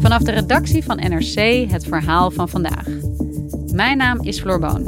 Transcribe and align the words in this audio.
Vanaf 0.00 0.22
de 0.22 0.30
redactie 0.30 0.84
van 0.84 0.96
NRC 0.96 1.70
het 1.70 1.84
verhaal 1.84 2.30
van 2.30 2.48
vandaag. 2.48 2.86
Mijn 3.72 3.96
naam 3.96 4.22
is 4.22 4.40
Floor 4.40 4.58
Boon. 4.58 4.82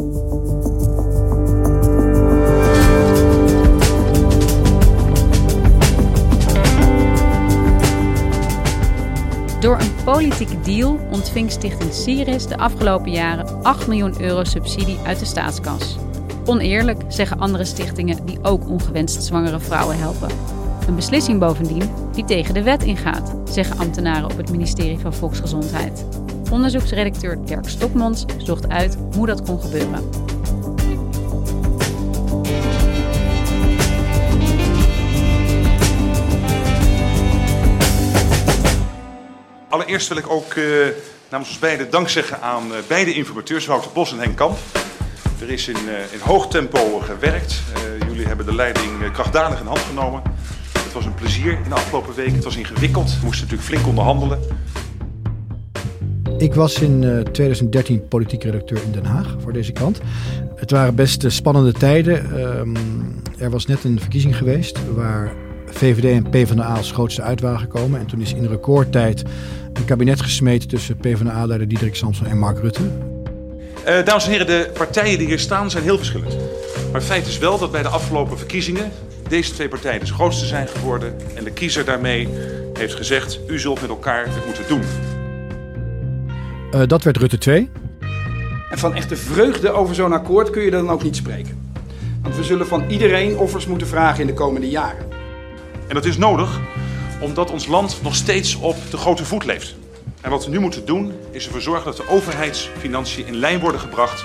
Door 9.60 9.80
een 9.80 9.94
politieke 10.04 10.60
deal 10.60 11.00
ontving 11.10 11.50
Stichting 11.50 11.92
Siris 11.92 12.46
de 12.46 12.56
afgelopen 12.56 13.10
jaren 13.10 13.62
8 13.62 13.86
miljoen 13.86 14.20
euro 14.20 14.44
subsidie 14.44 14.98
uit 15.04 15.18
de 15.18 15.24
staatskas. 15.24 15.96
Oneerlijk, 16.44 17.02
zeggen 17.08 17.38
andere 17.38 17.64
stichtingen 17.64 18.26
die 18.26 18.38
ook 18.42 18.68
ongewenst 18.68 19.22
zwangere 19.22 19.60
vrouwen 19.60 19.98
helpen. 19.98 20.60
Een 20.86 20.94
beslissing 20.94 21.38
bovendien 21.38 21.90
die 22.12 22.24
tegen 22.24 22.54
de 22.54 22.62
wet 22.62 22.82
ingaat, 22.82 23.34
zeggen 23.44 23.78
ambtenaren 23.78 24.30
op 24.30 24.36
het 24.36 24.50
ministerie 24.50 24.98
van 24.98 25.14
Volksgezondheid. 25.14 26.04
Onderzoeksredacteur 26.50 27.44
Dirk 27.44 27.68
Stokmans 27.68 28.24
zocht 28.38 28.68
uit 28.68 28.96
hoe 29.14 29.26
dat 29.26 29.42
kon 29.42 29.60
gebeuren. 29.60 30.08
Allereerst 39.68 40.08
wil 40.08 40.16
ik 40.16 40.30
ook 40.30 40.54
uh, 40.54 40.86
namens 41.28 41.50
ons 41.50 41.58
beiden 41.58 41.90
dank 41.90 42.08
zeggen 42.08 42.40
aan 42.40 42.66
uh, 42.70 42.76
beide 42.88 43.14
informateurs, 43.14 43.66
Wouter 43.66 43.90
Bos 43.92 44.12
en 44.12 44.18
Henk 44.18 44.36
Kamp. 44.36 44.58
Er 45.40 45.50
is 45.50 45.68
in, 45.68 45.76
uh, 45.86 46.12
in 46.12 46.20
hoog 46.20 46.48
tempo 46.48 46.98
gewerkt. 46.98 47.62
jullie 48.06 48.26
hebben 48.26 48.46
de 48.46 48.54
leiding 48.54 49.12
krachtdadig 49.12 49.60
in 49.60 49.66
hand 49.66 49.78
genomen. 49.78 50.22
Het 50.92 51.02
was 51.02 51.12
een 51.12 51.18
plezier 51.18 51.52
in 51.52 51.68
de 51.68 51.74
afgelopen 51.74 52.14
weken. 52.14 52.34
Het 52.34 52.44
was 52.44 52.56
ingewikkeld. 52.56 53.18
We 53.18 53.24
moesten 53.24 53.44
natuurlijk 53.44 53.68
flink 53.68 53.86
onderhandelen. 53.86 54.38
Ik 56.38 56.54
was 56.54 56.80
in 56.80 57.26
2013 57.32 58.08
politiek 58.08 58.42
redacteur 58.42 58.82
in 58.82 58.92
Den 58.92 59.04
Haag 59.04 59.36
voor 59.42 59.52
deze 59.52 59.72
krant. 59.72 60.00
Het 60.56 60.70
waren 60.70 60.94
best 60.94 61.24
spannende 61.32 61.72
tijden. 61.72 62.40
Um, 62.58 62.76
er 63.38 63.50
was 63.50 63.66
net 63.66 63.84
een 63.84 64.00
verkiezing 64.00 64.36
geweest 64.36 64.94
waar 64.94 65.32
VVD 65.66 66.04
en 66.04 66.30
PvdA 66.30 66.74
als 66.74 66.92
grootste 66.92 67.22
uit 67.22 67.40
waren 67.40 67.60
gekomen. 67.60 68.00
En 68.00 68.06
toen 68.06 68.20
is 68.20 68.32
in 68.32 68.46
recordtijd 68.46 69.22
een 69.72 69.84
kabinet 69.84 70.20
gesmeed 70.20 70.68
tussen 70.68 70.96
PvdA-leider 70.96 71.68
Diederik 71.68 71.94
Samson 71.94 72.26
en 72.26 72.38
Mark 72.38 72.58
Rutte. 72.58 72.82
Uh, 72.82 74.04
dames 74.04 74.24
en 74.24 74.30
heren, 74.30 74.46
de 74.46 74.70
partijen 74.74 75.18
die 75.18 75.26
hier 75.26 75.38
staan 75.38 75.70
zijn 75.70 75.82
heel 75.82 75.96
verschillend. 75.96 76.36
Maar 76.84 77.00
het 77.00 77.10
feit 77.10 77.26
is 77.26 77.38
wel 77.38 77.58
dat 77.58 77.72
bij 77.72 77.82
de 77.82 77.88
afgelopen 77.88 78.38
verkiezingen 78.38 78.92
deze 79.32 79.52
twee 79.52 79.68
partijen 79.68 80.00
de 80.00 80.06
grootste 80.06 80.46
zijn 80.46 80.68
geworden. 80.68 81.14
En 81.34 81.44
de 81.44 81.52
kiezer 81.52 81.84
daarmee 81.84 82.28
heeft 82.72 82.94
gezegd, 82.94 83.40
u 83.46 83.58
zult 83.58 83.80
met 83.80 83.90
elkaar 83.90 84.24
het 84.24 84.46
moeten 84.46 84.64
doen. 84.68 84.82
Uh, 86.74 86.86
dat 86.86 87.02
werd 87.02 87.16
Rutte 87.16 87.38
2. 87.38 87.70
En 88.70 88.78
van 88.78 88.94
echte 88.94 89.16
vreugde 89.16 89.70
over 89.70 89.94
zo'n 89.94 90.12
akkoord 90.12 90.50
kun 90.50 90.62
je 90.62 90.70
dan 90.70 90.90
ook 90.90 91.02
niet 91.02 91.16
spreken. 91.16 91.72
Want 92.22 92.36
we 92.36 92.44
zullen 92.44 92.66
van 92.66 92.84
iedereen 92.88 93.36
offers 93.36 93.66
moeten 93.66 93.86
vragen 93.86 94.20
in 94.20 94.26
de 94.26 94.34
komende 94.34 94.68
jaren. 94.68 95.06
En 95.88 95.94
dat 95.94 96.04
is 96.04 96.16
nodig 96.16 96.60
omdat 97.20 97.50
ons 97.50 97.66
land 97.66 97.98
nog 98.02 98.14
steeds 98.14 98.56
op 98.56 98.76
de 98.90 98.96
grote 98.96 99.24
voet 99.24 99.44
leeft. 99.44 99.74
En 100.20 100.30
wat 100.30 100.44
we 100.44 100.50
nu 100.50 100.58
moeten 100.58 100.86
doen 100.86 101.12
is 101.30 101.44
ervoor 101.44 101.60
zorgen 101.60 101.84
dat 101.84 101.96
de 101.96 102.08
overheidsfinanciën 102.08 103.26
in 103.26 103.36
lijn 103.36 103.60
worden 103.60 103.80
gebracht 103.80 104.24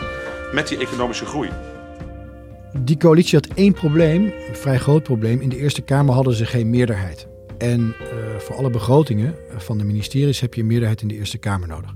met 0.54 0.68
die 0.68 0.78
economische 0.78 1.26
groei. 1.26 1.50
Die 2.84 2.98
coalitie 2.98 3.40
had 3.40 3.48
één 3.56 3.74
probleem, 3.74 4.24
een 4.24 4.56
vrij 4.56 4.78
groot 4.78 5.04
probleem. 5.04 5.42
In 5.42 5.50
de 5.50 5.58
Eerste 5.58 5.82
Kamer 5.82 6.14
hadden 6.14 6.34
ze 6.34 6.46
geen 6.46 6.70
meerderheid. 6.70 7.28
En 7.58 7.82
uh, 7.82 8.38
voor 8.40 8.56
alle 8.56 8.70
begrotingen 8.70 9.36
van 9.58 9.78
de 9.78 9.84
ministeries 9.84 10.40
heb 10.40 10.54
je 10.54 10.62
een 10.62 10.68
meerderheid 10.68 11.02
in 11.02 11.08
de 11.08 11.16
Eerste 11.16 11.38
Kamer 11.38 11.68
nodig. 11.68 11.94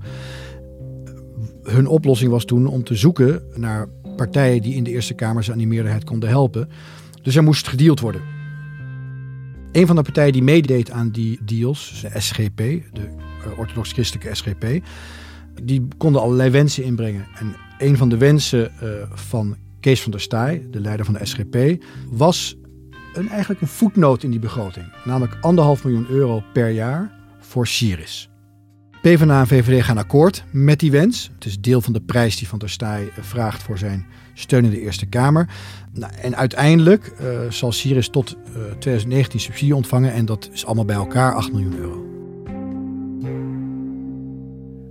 Hun 1.63 1.87
oplossing 1.87 2.31
was 2.31 2.45
toen 2.45 2.67
om 2.67 2.83
te 2.83 2.95
zoeken 2.95 3.43
naar 3.55 3.89
partijen 4.15 4.61
die 4.61 4.75
in 4.75 4.83
de 4.83 4.89
Eerste 4.89 5.13
Kamer 5.13 5.43
ze 5.43 5.51
aan 5.51 5.57
die 5.57 5.67
meerderheid 5.67 6.03
konden 6.03 6.29
helpen. 6.29 6.69
Dus 7.21 7.35
er 7.35 7.43
moest 7.43 7.67
gedeeld 7.67 7.99
worden. 7.99 8.21
Een 9.71 9.87
van 9.87 9.95
de 9.95 10.01
partijen 10.01 10.33
die 10.33 10.43
meedeed 10.43 10.91
aan 10.91 11.09
die 11.09 11.39
deals, 11.45 12.01
de 12.01 12.19
SGP, 12.19 12.57
de 12.91 13.09
orthodox-christelijke 13.57 14.35
SGP, 14.35 14.65
die 15.63 15.87
konden 15.97 16.21
allerlei 16.21 16.49
wensen 16.49 16.83
inbrengen. 16.83 17.27
En 17.35 17.55
een 17.77 17.97
van 17.97 18.09
de 18.09 18.17
wensen 18.17 18.71
van 19.13 19.57
Kees 19.81 20.01
van 20.01 20.11
der 20.11 20.21
Staaij, 20.21 20.67
de 20.69 20.79
leider 20.79 21.05
van 21.05 21.13
de 21.13 21.25
SGP, 21.25 21.83
was 22.09 22.57
een, 23.13 23.29
eigenlijk 23.29 23.61
een 23.61 23.67
voetnoot 23.67 24.23
in 24.23 24.29
die 24.29 24.39
begroting. 24.39 24.85
Namelijk 25.05 25.37
anderhalf 25.41 25.83
miljoen 25.83 26.07
euro 26.09 26.43
per 26.53 26.69
jaar 26.69 27.11
voor 27.39 27.67
Syris. 27.67 28.29
PvdA 29.01 29.39
en 29.39 29.47
VVD 29.47 29.83
gaan 29.83 29.97
akkoord 29.97 30.43
met 30.51 30.79
die 30.79 30.91
wens. 30.91 31.29
Het 31.33 31.45
is 31.45 31.59
deel 31.59 31.81
van 31.81 31.93
de 31.93 32.01
prijs 32.01 32.37
die 32.37 32.47
Van 32.47 32.59
der 32.59 32.69
Staaij 32.69 33.09
vraagt 33.19 33.63
voor 33.63 33.77
zijn 33.77 34.05
steun 34.33 34.63
in 34.63 34.69
de 34.69 34.81
Eerste 34.81 35.05
Kamer. 35.05 35.49
Nou, 35.93 36.13
en 36.13 36.35
uiteindelijk 36.35 37.13
uh, 37.21 37.49
zal 37.49 37.71
Syrisch 37.71 38.09
tot 38.09 38.35
uh, 38.47 38.63
2019 38.79 39.39
subsidie 39.39 39.75
ontvangen 39.75 40.13
en 40.13 40.25
dat 40.25 40.49
is 40.51 40.65
allemaal 40.65 40.85
bij 40.85 40.95
elkaar 40.95 41.35
8 41.35 41.51
miljoen 41.51 41.77
euro. 41.77 42.11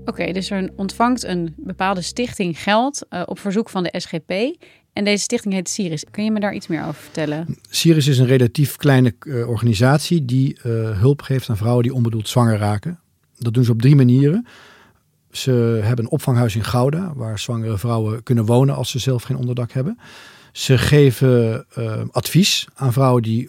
Oké, 0.04 0.32
dus 0.32 0.50
er 0.50 0.70
ontvangt 0.76 1.24
een 1.24 1.54
bepaalde 1.56 2.02
stichting 2.02 2.62
geld 2.62 3.06
uh, 3.10 3.22
op 3.26 3.38
verzoek 3.38 3.70
van 3.70 3.82
de 3.82 3.94
SGP. 4.00 4.32
En 4.92 5.04
deze 5.04 5.22
stichting 5.22 5.54
heet 5.54 5.68
Siris. 5.68 6.04
Kun 6.10 6.24
je 6.24 6.30
me 6.30 6.40
daar 6.40 6.54
iets 6.54 6.66
meer 6.66 6.80
over 6.80 7.02
vertellen? 7.02 7.58
Siris 7.68 8.06
is 8.06 8.18
een 8.18 8.26
relatief 8.26 8.76
kleine 8.76 9.14
uh, 9.20 9.48
organisatie 9.48 10.24
die 10.24 10.58
uh, 10.66 10.98
hulp 11.00 11.22
geeft 11.22 11.48
aan 11.48 11.56
vrouwen 11.56 11.82
die 11.82 11.94
onbedoeld 11.94 12.28
zwanger 12.28 12.58
raken. 12.58 13.00
Dat 13.38 13.54
doen 13.54 13.64
ze 13.64 13.72
op 13.72 13.80
drie 13.80 13.96
manieren. 13.96 14.46
Ze 15.30 15.80
hebben 15.82 16.04
een 16.04 16.10
opvanghuis 16.10 16.56
in 16.56 16.64
Gouda, 16.64 17.12
waar 17.14 17.38
zwangere 17.38 17.78
vrouwen 17.78 18.22
kunnen 18.22 18.44
wonen 18.44 18.74
als 18.74 18.90
ze 18.90 18.98
zelf 18.98 19.22
geen 19.22 19.36
onderdak 19.36 19.72
hebben. 19.72 19.98
Ze 20.52 20.78
geven 20.78 21.66
uh, 21.78 22.02
advies 22.10 22.68
aan 22.74 22.92
vrouwen 22.92 23.22
die 23.22 23.48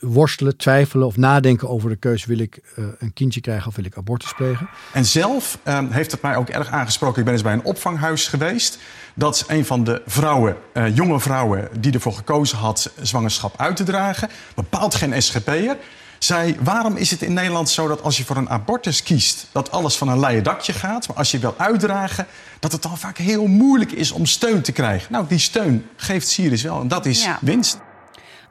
worstelen, 0.00 0.56
twijfelen 0.56 1.06
of 1.06 1.16
nadenken 1.16 1.68
over 1.68 1.88
de 1.88 1.96
keuze: 1.96 2.26
wil 2.26 2.38
ik 2.38 2.60
uh, 2.78 2.86
een 2.98 3.12
kindje 3.12 3.40
krijgen 3.40 3.66
of 3.68 3.76
wil 3.76 3.84
ik 3.84 3.96
abortus 3.96 4.32
plegen? 4.32 4.68
En 4.92 5.04
zelf 5.04 5.58
um, 5.68 5.90
heeft 5.90 6.10
het 6.10 6.22
mij 6.22 6.36
ook 6.36 6.48
erg 6.48 6.68
aangesproken. 6.70 7.18
Ik 7.18 7.24
ben 7.24 7.32
eens 7.32 7.42
bij 7.42 7.52
een 7.52 7.64
opvanghuis 7.64 8.28
geweest. 8.28 8.78
Dat 9.14 9.44
een 9.48 9.64
van 9.64 9.84
de 9.84 10.02
vrouwen, 10.06 10.56
jonge 10.94 11.20
vrouwen, 11.20 11.68
die 11.80 11.92
ervoor 11.92 12.12
gekozen 12.12 12.58
had 12.58 12.92
zwangerschap 13.00 13.54
uit 13.56 13.76
te 13.76 13.84
dragen. 13.84 14.28
Bepaald 14.54 14.94
geen 14.94 15.22
SGP'er 15.22 15.76
zei: 16.18 16.56
waarom 16.60 16.96
is 16.96 17.10
het 17.10 17.22
in 17.22 17.32
Nederland 17.32 17.68
zo 17.68 17.88
dat 17.88 18.02
als 18.02 18.16
je 18.16 18.24
voor 18.24 18.36
een 18.36 18.50
abortus 18.50 19.02
kiest, 19.02 19.46
dat 19.52 19.70
alles 19.70 19.96
van 19.96 20.08
een 20.08 20.20
leien 20.20 20.42
dakje 20.42 20.72
gaat, 20.72 21.08
maar 21.08 21.16
als 21.16 21.30
je 21.30 21.38
wil 21.38 21.54
uitdragen, 21.56 22.26
dat 22.58 22.72
het 22.72 22.82
dan 22.82 22.98
vaak 22.98 23.18
heel 23.18 23.46
moeilijk 23.46 23.92
is 23.92 24.10
om 24.10 24.26
steun 24.26 24.62
te 24.62 24.72
krijgen? 24.72 25.12
Nou, 25.12 25.26
die 25.28 25.38
steun 25.38 25.86
geeft 25.96 26.28
Sirius 26.28 26.62
wel 26.62 26.80
en 26.80 26.88
dat 26.88 27.06
is 27.06 27.24
ja. 27.24 27.38
winst. 27.40 27.78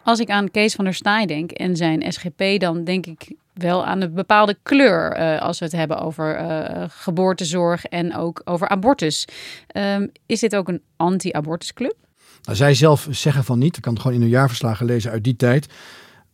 Als 0.06 0.20
ik 0.20 0.30
aan 0.30 0.52
Kees 0.52 0.74
van 0.74 0.86
der 0.86 0.94
Staaij 0.94 1.26
denk 1.26 1.52
en 1.52 1.76
zijn 1.76 2.14
SGP, 2.14 2.60
dan 2.60 2.84
denk 2.84 3.06
ik 3.06 3.32
wel 3.54 3.86
aan 3.86 4.02
een 4.02 4.14
bepaalde 4.14 4.58
kleur 4.64 5.20
uh, 5.20 5.42
als 5.42 5.60
we 5.60 5.66
het 5.66 5.74
hebben 5.74 5.98
over 5.98 6.42
uh, 6.42 6.86
geboortezorg 6.88 7.86
en 7.86 8.16
ook 8.16 8.42
over 8.44 8.68
abortus. 8.68 9.28
Um, 9.76 10.12
is 10.26 10.40
dit 10.40 10.56
ook 10.56 10.68
een 10.68 10.82
anti-abortusclub? 10.96 11.96
Nou, 12.44 12.58
zij 12.58 12.74
zelf 12.74 13.08
zeggen 13.12 13.44
van 13.44 13.60
niet. 13.60 13.76
Ik 13.76 13.82
kan 13.82 13.94
het 13.94 14.02
gewoon 14.02 14.18
in 14.18 14.24
hun 14.24 14.34
jaarverslagen 14.34 14.86
lezen 14.86 15.12
uit 15.12 15.24
die 15.24 15.36
tijd. 15.36 15.68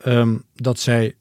Um, 0.05 0.43
dat 0.55 0.79
zij 0.79 1.15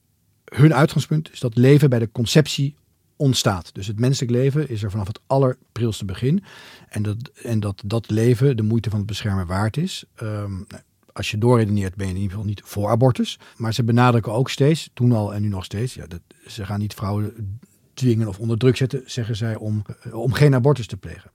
hun 0.44 0.75
uitgangspunt 0.75 1.32
is 1.32 1.41
dat 1.41 1.56
leven 1.56 1.91
bij 1.91 1.99
de 1.99 2.12
conceptie 2.12 2.76
ontstaat. 3.17 3.75
Dus 3.75 3.87
het 3.87 3.99
menselijk 3.99 4.32
leven 4.32 4.69
is 4.69 4.82
er 4.82 4.91
vanaf 4.91 5.06
het 5.06 5.20
allerprilste 5.26 6.05
begin. 6.05 6.44
En 6.88 7.02
dat, 7.02 7.17
en 7.43 7.61
dat 7.61 7.82
dat 7.85 8.11
leven 8.11 8.56
de 8.56 8.62
moeite 8.62 8.91
van 8.91 8.99
het 8.99 9.08
beschermen 9.08 9.47
waard 9.47 9.76
is. 9.76 10.05
Ehm, 10.14 10.52
nou, 10.52 10.82
als 11.12 11.31
je 11.31 11.39
doorredeneert 11.39 11.95
ben 11.95 12.07
je 12.07 12.12
in 12.12 12.19
ieder 12.19 12.33
geval 12.33 12.49
niet 12.49 12.62
voor 12.65 12.89
abortus. 12.89 13.39
Maar 13.57 13.75
ze 13.75 13.85
benadrukken 13.85 14.33
ook 14.33 14.51
steeds, 14.51 14.91
toen 14.95 15.12
al 15.12 15.35
en 15.35 15.43
nu 15.43 15.49
nog 15.49 15.65
steeds, 15.65 15.95
ja, 15.95 16.07
dat, 16.07 16.21
ze 16.47 16.65
gaan 16.65 16.79
niet 16.79 16.95
vrouwen 16.95 17.59
dwingen 17.95 18.29
of 18.29 18.39
onder 18.39 18.59
druk 18.59 18.77
zetten, 18.77 19.03
zeggen 19.07 19.37
zij, 19.37 19.57
om, 19.57 19.83
eh, 20.03 20.15
om 20.15 20.33
geen 20.33 20.55
abortus 20.55 20.87
te 20.87 20.97
plegen. 20.97 21.31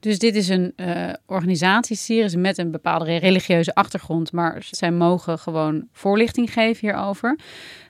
Dus 0.00 0.18
dit 0.18 0.34
is 0.36 0.48
een 0.48 0.72
uh, 0.76 1.12
organisatie, 1.26 1.96
Sirius, 1.96 2.36
met 2.36 2.58
een 2.58 2.70
bepaalde 2.70 3.16
religieuze 3.16 3.74
achtergrond. 3.74 4.32
Maar 4.32 4.66
zij 4.70 4.92
mogen 4.92 5.38
gewoon 5.38 5.88
voorlichting 5.92 6.52
geven 6.52 6.88
hierover. 6.88 7.38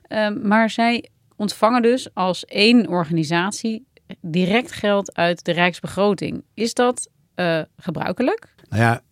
Ehm, 0.01 0.47
maar 0.47 0.69
zij 0.69 1.09
ontvangen 1.35 1.81
dus 1.81 2.13
als 2.13 2.45
één 2.45 2.87
organisatie 2.87 3.85
direct 4.21 4.71
geld 4.71 5.15
uit 5.15 5.45
de 5.45 5.51
rijksbegroting. 5.51 6.43
Is 6.53 6.73
dat 6.73 7.09
uh, 7.35 7.61
gebruikelijk? 7.77 8.55
Nou 8.69 8.81
ja, 8.81 9.03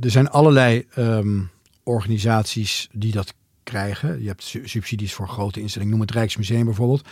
er 0.00 0.10
zijn 0.10 0.28
allerlei 0.28 0.86
ehm, 0.94 1.40
organisaties 1.82 2.88
die 2.92 3.12
dat 3.12 3.34
krijgen. 3.62 4.22
Je 4.22 4.26
hebt 4.26 4.42
subsidies 4.64 5.12
voor 5.12 5.28
grote 5.28 5.60
instellingen, 5.60 5.92
noem 5.92 6.06
het 6.06 6.14
Rijksmuseum 6.14 6.64
bijvoorbeeld. 6.64 7.08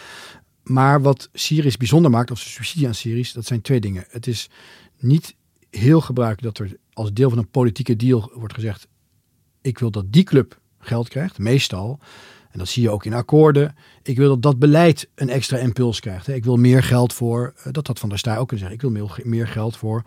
Maar 0.62 1.02
wat 1.02 1.28
Syrisch 1.32 1.76
bijzonder 1.76 2.10
maakt, 2.10 2.30
of 2.30 2.38
subsidie 2.38 2.86
aan 2.86 2.94
Syrisch, 2.94 3.32
dat 3.32 3.46
zijn 3.46 3.60
twee 3.60 3.80
dingen. 3.80 4.04
Het 4.08 4.26
is 4.26 4.50
niet 4.98 5.34
heel 5.70 6.00
gebruikelijk 6.00 6.56
dat 6.56 6.66
er 6.66 6.76
als 6.92 7.12
deel 7.12 7.28
van 7.28 7.38
een 7.38 7.50
politieke 7.50 7.96
deal 7.96 8.30
wordt 8.34 8.54
gezegd: 8.54 8.86
ik 9.60 9.78
wil 9.78 9.90
dat 9.90 10.12
die 10.12 10.24
club 10.24 10.60
geld 10.78 11.08
krijgt, 11.08 11.38
meestal. 11.38 11.98
En 12.50 12.58
dat 12.58 12.68
zie 12.68 12.82
je 12.82 12.90
ook 12.90 13.04
in 13.04 13.14
akkoorden. 13.14 13.74
Ik 14.02 14.16
wil 14.16 14.28
dat 14.28 14.42
dat 14.42 14.58
beleid 14.58 15.08
een 15.14 15.28
extra 15.28 15.56
impuls 15.56 16.00
krijgt. 16.00 16.28
Ik 16.28 16.44
wil 16.44 16.56
meer 16.56 16.82
geld 16.82 17.12
voor, 17.12 17.54
eh, 17.56 17.72
dat 17.72 17.86
had 17.86 17.98
Van 17.98 18.08
der 18.08 18.18
Staaij 18.18 18.38
ook 18.38 18.48
kunnen 18.48 18.68
zeggen. 18.68 18.88
Ik 18.88 18.96
wil 18.96 19.08
meer 19.24 19.48
geld 19.48 19.76
voor 19.76 20.02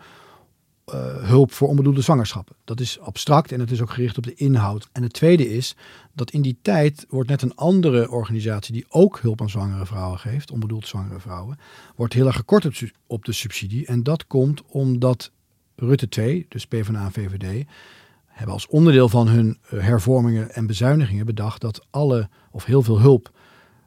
uh, 0.94 1.28
hulp 1.28 1.52
voor 1.52 1.68
onbedoelde 1.68 2.00
zwangerschappen. 2.00 2.56
Dat 2.64 2.80
is 2.80 3.00
abstract 3.00 3.52
en 3.52 3.60
het 3.60 3.70
is 3.70 3.82
ook 3.82 3.90
gericht 3.90 4.16
op 4.16 4.24
de 4.24 4.34
inhoud. 4.34 4.88
En 4.92 5.02
het 5.02 5.12
tweede 5.12 5.54
is 5.54 5.76
dat 6.12 6.30
in 6.30 6.42
die 6.42 6.58
tijd 6.62 7.06
wordt 7.08 7.28
net 7.28 7.42
een 7.42 7.54
andere 7.54 8.10
organisatie 8.10 8.72
die 8.72 8.86
ook 8.88 9.18
hulp 9.20 9.40
aan 9.40 9.50
zwangere 9.50 9.86
vrouwen 9.86 10.18
geeft, 10.18 10.50
onbedoeld 10.50 10.86
zwangere 10.86 11.20
vrouwen, 11.20 11.58
wordt 11.96 12.14
heel 12.14 12.26
erg 12.26 12.36
gekort 12.36 12.92
op 13.06 13.24
de 13.24 13.32
subsidie. 13.32 13.86
En 13.86 14.02
dat 14.02 14.26
komt 14.26 14.62
omdat 14.66 15.30
Rutte 15.76 16.08
2, 16.08 16.46
dus 16.48 16.66
PvdA 16.66 17.04
en 17.04 17.12
VVD, 17.12 17.66
hebben 18.26 18.54
als 18.54 18.66
onderdeel 18.66 19.08
van 19.08 19.28
hun 19.28 19.58
eh, 19.68 19.80
hervormingen 19.80 20.54
en 20.54 20.66
bezuinigingen 20.66 21.26
bedacht 21.26 21.60
dat 21.60 21.86
alle 21.90 22.28
of 22.50 22.64
heel 22.64 22.82
veel 22.82 23.00
hulp 23.00 23.30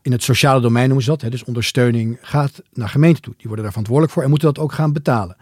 in 0.02 0.12
het 0.12 0.24
sociale 0.24 0.62
domein 0.62 0.86
noemen 0.86 1.04
ze 1.04 1.10
dat, 1.10 1.22
hè, 1.22 1.30
dus 1.30 1.44
ondersteuning, 1.44 2.18
gaat 2.22 2.62
naar 2.74 2.90
gemeenten 2.90 3.22
toe. 3.22 3.34
Die 3.34 3.46
worden 3.46 3.64
daar 3.64 3.72
verantwoordelijk 3.72 4.14
voor 4.14 4.24
en 4.24 4.30
moeten 4.30 4.54
dat 4.54 4.64
ook 4.64 4.72
gaan 4.72 4.94
betalen. 4.94 5.38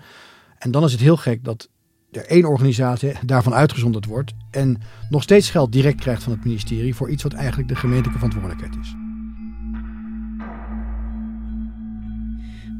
En 0.58 0.72
dan 0.72 0.84
is 0.84 0.92
het 0.92 1.02
heel 1.02 1.18
gek 1.18 1.44
dat 1.44 1.70
er 2.12 2.26
één 2.26 2.46
organisatie 2.46 3.14
daarvan 3.26 3.54
uitgezonderd 3.54 4.06
wordt 4.06 4.34
en 4.52 4.78
nog 5.10 5.24
steeds 5.24 5.50
geld 5.50 5.72
direct 5.72 6.00
krijgt 6.00 6.24
van 6.24 6.32
het 6.32 6.44
ministerie 6.44 6.96
voor 6.96 7.10
iets 7.10 7.24
wat 7.24 7.34
eigenlijk 7.34 7.70
de 7.70 7.76
gemeentelijke 7.76 8.20
verantwoordelijkheid 8.20 8.76
is. 8.82 8.96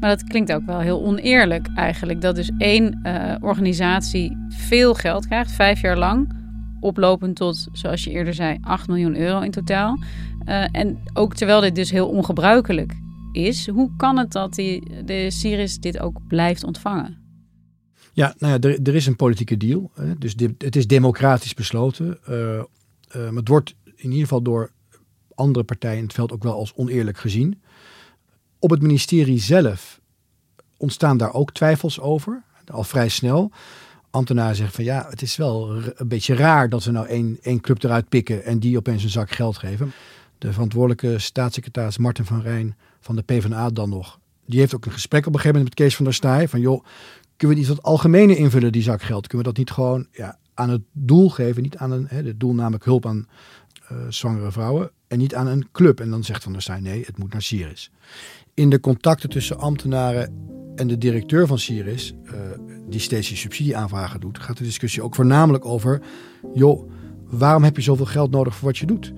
Maar 0.00 0.10
dat 0.10 0.24
klinkt 0.24 0.52
ook 0.52 0.66
wel 0.66 0.80
heel 0.80 1.04
oneerlijk 1.04 1.68
eigenlijk. 1.74 2.20
Dat 2.20 2.34
dus 2.34 2.50
één 2.58 3.00
uh, 3.02 3.34
organisatie 3.40 4.36
veel 4.48 4.94
geld 4.94 5.26
krijgt, 5.26 5.50
vijf 5.50 5.80
jaar 5.80 5.98
lang. 5.98 6.36
Oplopend 6.80 7.36
tot, 7.36 7.68
zoals 7.72 8.04
je 8.04 8.10
eerder 8.10 8.34
zei, 8.34 8.58
8 8.60 8.88
miljoen 8.88 9.16
euro 9.16 9.40
in 9.40 9.50
totaal. 9.50 9.98
Uh, 10.44 10.64
en 10.72 10.98
ook 11.14 11.34
terwijl 11.34 11.60
dit 11.60 11.74
dus 11.74 11.90
heel 11.90 12.08
ongebruikelijk 12.08 12.92
is, 13.32 13.68
hoe 13.68 13.90
kan 13.96 14.18
het 14.18 14.32
dat 14.32 14.54
die, 14.54 15.04
de 15.04 15.30
Syrisch 15.30 15.78
dit 15.78 15.98
ook 15.98 16.20
blijft 16.28 16.64
ontvangen? 16.64 17.27
Ja, 18.18 18.34
nou 18.38 18.52
ja, 18.52 18.68
er, 18.68 18.82
er 18.82 18.94
is 18.94 19.06
een 19.06 19.16
politieke 19.16 19.56
deal. 19.56 19.90
Hè? 19.94 20.18
Dus 20.18 20.36
dit, 20.36 20.62
het 20.62 20.76
is 20.76 20.86
democratisch 20.86 21.54
besloten. 21.54 22.18
Uh, 22.28 22.36
uh, 22.36 22.62
maar 23.12 23.32
het 23.32 23.48
wordt 23.48 23.74
in 23.84 24.10
ieder 24.10 24.22
geval 24.22 24.42
door 24.42 24.70
andere 25.34 25.64
partijen 25.64 25.96
in 25.96 26.04
het 26.04 26.12
veld 26.12 26.32
ook 26.32 26.42
wel 26.42 26.52
als 26.52 26.72
oneerlijk 26.74 27.18
gezien. 27.18 27.62
Op 28.58 28.70
het 28.70 28.82
ministerie 28.82 29.38
zelf 29.38 30.00
ontstaan 30.76 31.16
daar 31.16 31.32
ook 31.32 31.52
twijfels 31.52 32.00
over, 32.00 32.42
al 32.66 32.84
vrij 32.84 33.08
snel. 33.08 33.50
Ambtenaren 34.10 34.56
zeggen 34.56 34.74
van 34.74 34.84
ja, 34.84 35.06
het 35.10 35.22
is 35.22 35.36
wel 35.36 35.70
een 35.94 36.08
beetje 36.08 36.34
raar 36.34 36.68
dat 36.68 36.84
we 36.84 36.90
nou 36.90 37.06
één, 37.06 37.38
één 37.42 37.60
club 37.60 37.82
eruit 37.82 38.08
pikken 38.08 38.44
en 38.44 38.58
die 38.58 38.76
opeens 38.76 39.02
een 39.02 39.10
zak 39.10 39.30
geld 39.30 39.58
geven. 39.58 39.92
De 40.38 40.52
verantwoordelijke 40.52 41.18
staatssecretaris 41.18 41.98
Martin 41.98 42.24
van 42.24 42.42
Rijn 42.42 42.76
van 43.00 43.16
de 43.16 43.22
PvdA 43.22 43.70
dan 43.70 43.88
nog. 43.88 44.18
Die 44.48 44.60
heeft 44.60 44.74
ook 44.74 44.86
een 44.86 44.92
gesprek 44.92 45.26
op 45.26 45.34
een 45.34 45.40
gegeven 45.40 45.58
moment 45.58 45.78
met 45.78 45.86
Kees 45.86 45.96
van 45.96 46.04
der 46.04 46.14
Staaij. 46.14 46.48
Van 46.48 46.60
joh, 46.60 46.84
kunnen 47.38 47.56
we 47.56 47.62
niet 47.62 47.72
wat 47.74 47.82
algemene 47.82 48.36
invullen, 48.36 48.72
die 48.72 48.82
zak 48.82 49.02
geld? 49.02 49.26
Kunnen 49.26 49.46
we 49.46 49.52
dat 49.52 49.58
niet 49.58 49.70
gewoon 49.70 50.06
ja, 50.12 50.38
aan 50.54 50.70
het 50.70 50.82
doel 50.92 51.30
geven? 51.30 51.62
Niet 51.62 51.76
aan 51.76 51.90
een, 51.90 52.06
hè, 52.08 52.22
het 52.22 52.40
doel 52.40 52.54
namelijk 52.54 52.84
hulp 52.84 53.06
aan 53.06 53.26
uh, 53.92 53.98
zwangere 54.08 54.52
vrouwen. 54.52 54.90
En 55.06 55.18
niet 55.18 55.34
aan 55.34 55.46
een 55.46 55.68
club. 55.72 56.00
En 56.00 56.10
dan 56.10 56.24
zegt 56.24 56.42
Van 56.42 56.52
der 56.52 56.62
Staaij 56.62 56.80
nee, 56.80 57.04
het 57.04 57.18
moet 57.18 57.32
naar 57.32 57.42
Syrisch 57.42 57.88
in 58.58 58.70
de 58.70 58.80
contacten 58.80 59.28
tussen 59.28 59.58
ambtenaren 59.58 60.32
en 60.74 60.86
de 60.86 60.98
directeur 60.98 61.46
van 61.46 61.58
Siris, 61.58 62.14
uh, 62.24 62.32
die 62.88 63.00
steeds 63.00 63.28
die 63.28 63.36
subsidieaanvragen 63.36 64.20
doet, 64.20 64.38
gaat 64.38 64.56
de 64.56 64.64
discussie 64.64 65.02
ook 65.02 65.14
voornamelijk 65.14 65.64
over: 65.64 66.02
joh, 66.54 66.90
waarom 67.24 67.64
heb 67.64 67.76
je 67.76 67.82
zoveel 67.82 68.06
geld 68.06 68.30
nodig 68.30 68.54
voor 68.54 68.68
wat 68.68 68.78
je 68.78 68.86
doet? 68.86 69.12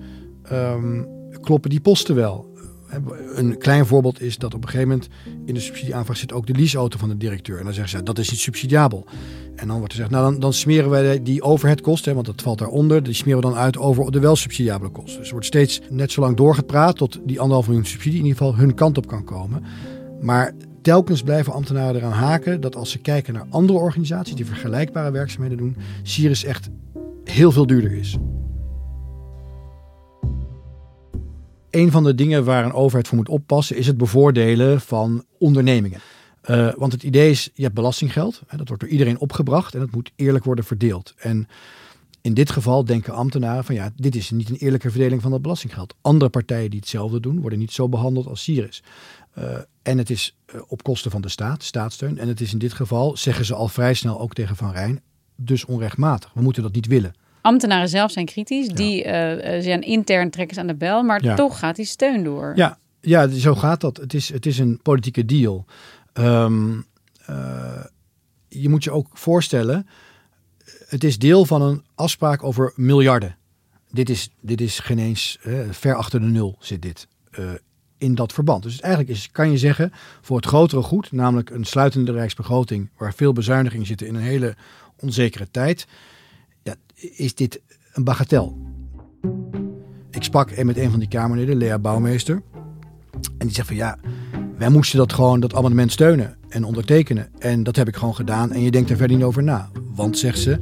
Um, 0.51 1.07
kloppen 1.41 1.69
die 1.69 1.81
posten 1.81 2.15
wel? 2.15 2.50
Een 3.35 3.57
klein 3.57 3.85
voorbeeld 3.85 4.21
is 4.21 4.37
dat 4.37 4.53
op 4.53 4.63
een 4.63 4.69
gegeven 4.69 4.89
moment 4.89 5.09
in 5.45 5.53
de 5.53 5.59
subsidieaanvraag 5.59 6.17
zit 6.17 6.33
ook 6.33 6.47
de 6.47 6.53
leaseauto 6.53 6.97
van 6.97 7.09
de 7.09 7.17
directeur. 7.17 7.57
En 7.57 7.63
dan 7.63 7.73
zeggen 7.73 7.97
ze 7.97 8.03
dat 8.03 8.17
is 8.17 8.29
niet 8.29 8.39
subsidiabel. 8.39 9.05
En 9.55 9.67
dan 9.67 9.77
wordt 9.77 9.93
er 9.93 9.99
gezegd, 9.99 10.09
nou 10.09 10.31
dan, 10.31 10.39
dan 10.39 10.53
smeren 10.53 10.89
wij 10.89 11.23
die 11.23 11.41
overheadkosten, 11.41 12.13
want 12.13 12.25
dat 12.25 12.41
valt 12.41 12.59
daaronder, 12.59 13.03
die 13.03 13.13
smeren 13.13 13.41
we 13.41 13.47
dan 13.47 13.57
uit 13.57 13.77
over 13.77 14.11
de 14.11 14.19
wel 14.19 14.35
subsidiabele 14.35 14.91
kosten. 14.91 15.17
Dus 15.17 15.25
er 15.25 15.31
wordt 15.31 15.47
steeds 15.47 15.81
net 15.89 16.11
zo 16.11 16.21
lang 16.21 16.37
doorgepraat 16.37 16.97
tot 16.97 17.19
die 17.23 17.39
anderhalf 17.39 17.67
miljoen 17.67 17.85
subsidie 17.85 18.19
in 18.19 18.25
ieder 18.25 18.37
geval 18.37 18.55
hun 18.55 18.73
kant 18.73 18.97
op 18.97 19.07
kan 19.07 19.23
komen. 19.23 19.63
Maar 20.21 20.53
telkens 20.81 21.21
blijven 21.21 21.53
ambtenaren 21.53 21.95
eraan 21.95 22.11
haken 22.11 22.61
dat 22.61 22.75
als 22.75 22.91
ze 22.91 22.99
kijken 22.99 23.33
naar 23.33 23.45
andere 23.49 23.79
organisaties 23.79 24.35
die 24.35 24.45
vergelijkbare 24.45 25.11
werkzaamheden 25.11 25.57
doen, 25.57 25.77
Sirius 26.03 26.43
echt 26.43 26.69
heel 27.23 27.51
veel 27.51 27.67
duurder 27.67 27.91
is. 27.91 28.17
Een 31.71 31.91
van 31.91 32.03
de 32.03 32.15
dingen 32.15 32.43
waar 32.43 32.65
een 32.65 32.73
overheid 32.73 33.07
voor 33.07 33.17
moet 33.17 33.29
oppassen 33.29 33.77
is 33.77 33.87
het 33.87 33.97
bevoordelen 33.97 34.81
van 34.81 35.25
ondernemingen. 35.37 35.99
Uh, 36.49 36.73
want 36.77 36.91
het 36.91 37.03
idee 37.03 37.29
is, 37.29 37.49
je 37.53 37.63
hebt 37.63 37.75
belastinggeld, 37.75 38.41
hè, 38.47 38.57
dat 38.57 38.67
wordt 38.67 38.83
door 38.83 38.91
iedereen 38.91 39.19
opgebracht 39.19 39.73
en 39.73 39.79
dat 39.79 39.91
moet 39.91 40.11
eerlijk 40.15 40.43
worden 40.43 40.65
verdeeld. 40.65 41.13
En 41.17 41.47
in 42.21 42.33
dit 42.33 42.49
geval 42.49 42.85
denken 42.85 43.13
ambtenaren 43.13 43.63
van 43.63 43.75
ja, 43.75 43.91
dit 43.95 44.15
is 44.15 44.31
niet 44.31 44.49
een 44.49 44.55
eerlijke 44.55 44.91
verdeling 44.91 45.21
van 45.21 45.31
dat 45.31 45.41
belastinggeld. 45.41 45.95
Andere 46.01 46.29
partijen 46.29 46.69
die 46.69 46.79
hetzelfde 46.79 47.19
doen, 47.19 47.41
worden 47.41 47.59
niet 47.59 47.71
zo 47.71 47.89
behandeld 47.89 48.27
als 48.27 48.43
Sirius. 48.43 48.83
Uh, 49.37 49.57
en 49.81 49.97
het 49.97 50.09
is 50.09 50.37
uh, 50.55 50.61
op 50.67 50.83
kosten 50.83 51.11
van 51.11 51.21
de 51.21 51.29
staat, 51.29 51.63
staatssteun. 51.63 52.17
En 52.17 52.27
het 52.27 52.41
is 52.41 52.53
in 52.53 52.59
dit 52.59 52.73
geval, 52.73 53.17
zeggen 53.17 53.45
ze 53.45 53.55
al 53.55 53.67
vrij 53.67 53.93
snel 53.93 54.19
ook 54.19 54.33
tegen 54.33 54.55
Van 54.55 54.71
Rijn, 54.71 55.01
dus 55.35 55.65
onrechtmatig. 55.65 56.31
We 56.33 56.41
moeten 56.41 56.63
dat 56.63 56.73
niet 56.73 56.87
willen. 56.87 57.13
Ambtenaren 57.41 57.89
zelf 57.89 58.11
zijn 58.11 58.25
kritisch, 58.25 58.67
die 58.67 59.05
uh, 59.05 59.11
zijn 59.61 59.81
intern 59.81 60.29
trekkers 60.29 60.59
aan 60.59 60.67
de 60.67 60.75
bel, 60.75 61.03
maar 61.03 61.23
ja. 61.23 61.35
toch 61.35 61.59
gaat 61.59 61.75
die 61.75 61.85
steun 61.85 62.23
door. 62.23 62.51
Ja, 62.55 62.77
ja, 63.01 63.27
zo 63.27 63.55
gaat 63.55 63.81
dat. 63.81 63.97
Het 63.97 64.13
is, 64.13 64.29
het 64.29 64.45
is 64.45 64.59
een 64.59 64.79
politieke 64.81 65.25
deal. 65.25 65.65
Um, 66.13 66.85
uh, 67.29 67.83
je 68.47 68.69
moet 68.69 68.83
je 68.83 68.91
ook 68.91 69.07
voorstellen, 69.13 69.87
het 70.87 71.03
is 71.03 71.17
deel 71.17 71.45
van 71.45 71.61
een 71.61 71.83
afspraak 71.95 72.43
over 72.43 72.73
miljarden. 72.75 73.35
Dit 73.91 74.09
is, 74.09 74.29
dit 74.39 74.61
is 74.61 74.79
geen 74.79 74.99
eens 74.99 75.39
uh, 75.43 75.59
ver 75.71 75.95
achter 75.95 76.19
de 76.19 76.25
nul 76.25 76.57
zit 76.59 76.81
dit 76.81 77.07
in 78.01 78.15
dat 78.15 78.33
verband. 78.33 78.63
Dus 78.63 78.79
eigenlijk 78.79 79.13
is, 79.13 79.31
kan 79.31 79.51
je 79.51 79.57
zeggen, 79.57 79.91
voor 80.21 80.35
het 80.35 80.45
grotere 80.45 80.81
goed, 80.81 81.11
namelijk 81.11 81.49
een 81.49 81.63
sluitende 81.63 82.11
rijksbegroting 82.11 82.89
waar 82.97 83.13
veel 83.13 83.33
bezuinigingen 83.33 83.85
zitten 83.85 84.07
in 84.07 84.15
een 84.15 84.21
hele 84.21 84.55
onzekere 84.99 85.47
tijd, 85.51 85.87
is 87.01 87.35
dit 87.35 87.61
een 87.93 88.03
bagatel. 88.03 88.57
Ik 90.09 90.23
sprak 90.23 90.63
met 90.63 90.77
een 90.77 90.89
van 90.89 90.99
die 90.99 91.07
Kamerleden, 91.07 91.55
Lea 91.57 91.79
Bouwmeester. 91.79 92.41
En 93.37 93.47
die 93.47 93.55
zegt 93.55 93.67
van 93.67 93.75
ja, 93.75 93.97
wij 94.57 94.69
moesten 94.69 94.97
dat 94.97 95.13
gewoon, 95.13 95.39
dat 95.39 95.55
amendement 95.55 95.91
steunen 95.91 96.37
en 96.49 96.63
ondertekenen. 96.63 97.29
En 97.39 97.63
dat 97.63 97.75
heb 97.75 97.87
ik 97.87 97.95
gewoon 97.95 98.15
gedaan 98.15 98.51
en 98.51 98.61
je 98.61 98.71
denkt 98.71 98.89
er 98.89 98.97
verder 98.97 99.17
niet 99.17 99.25
over 99.25 99.43
na. 99.43 99.69
Want, 99.95 100.17
zegt 100.17 100.39
ze, 100.39 100.59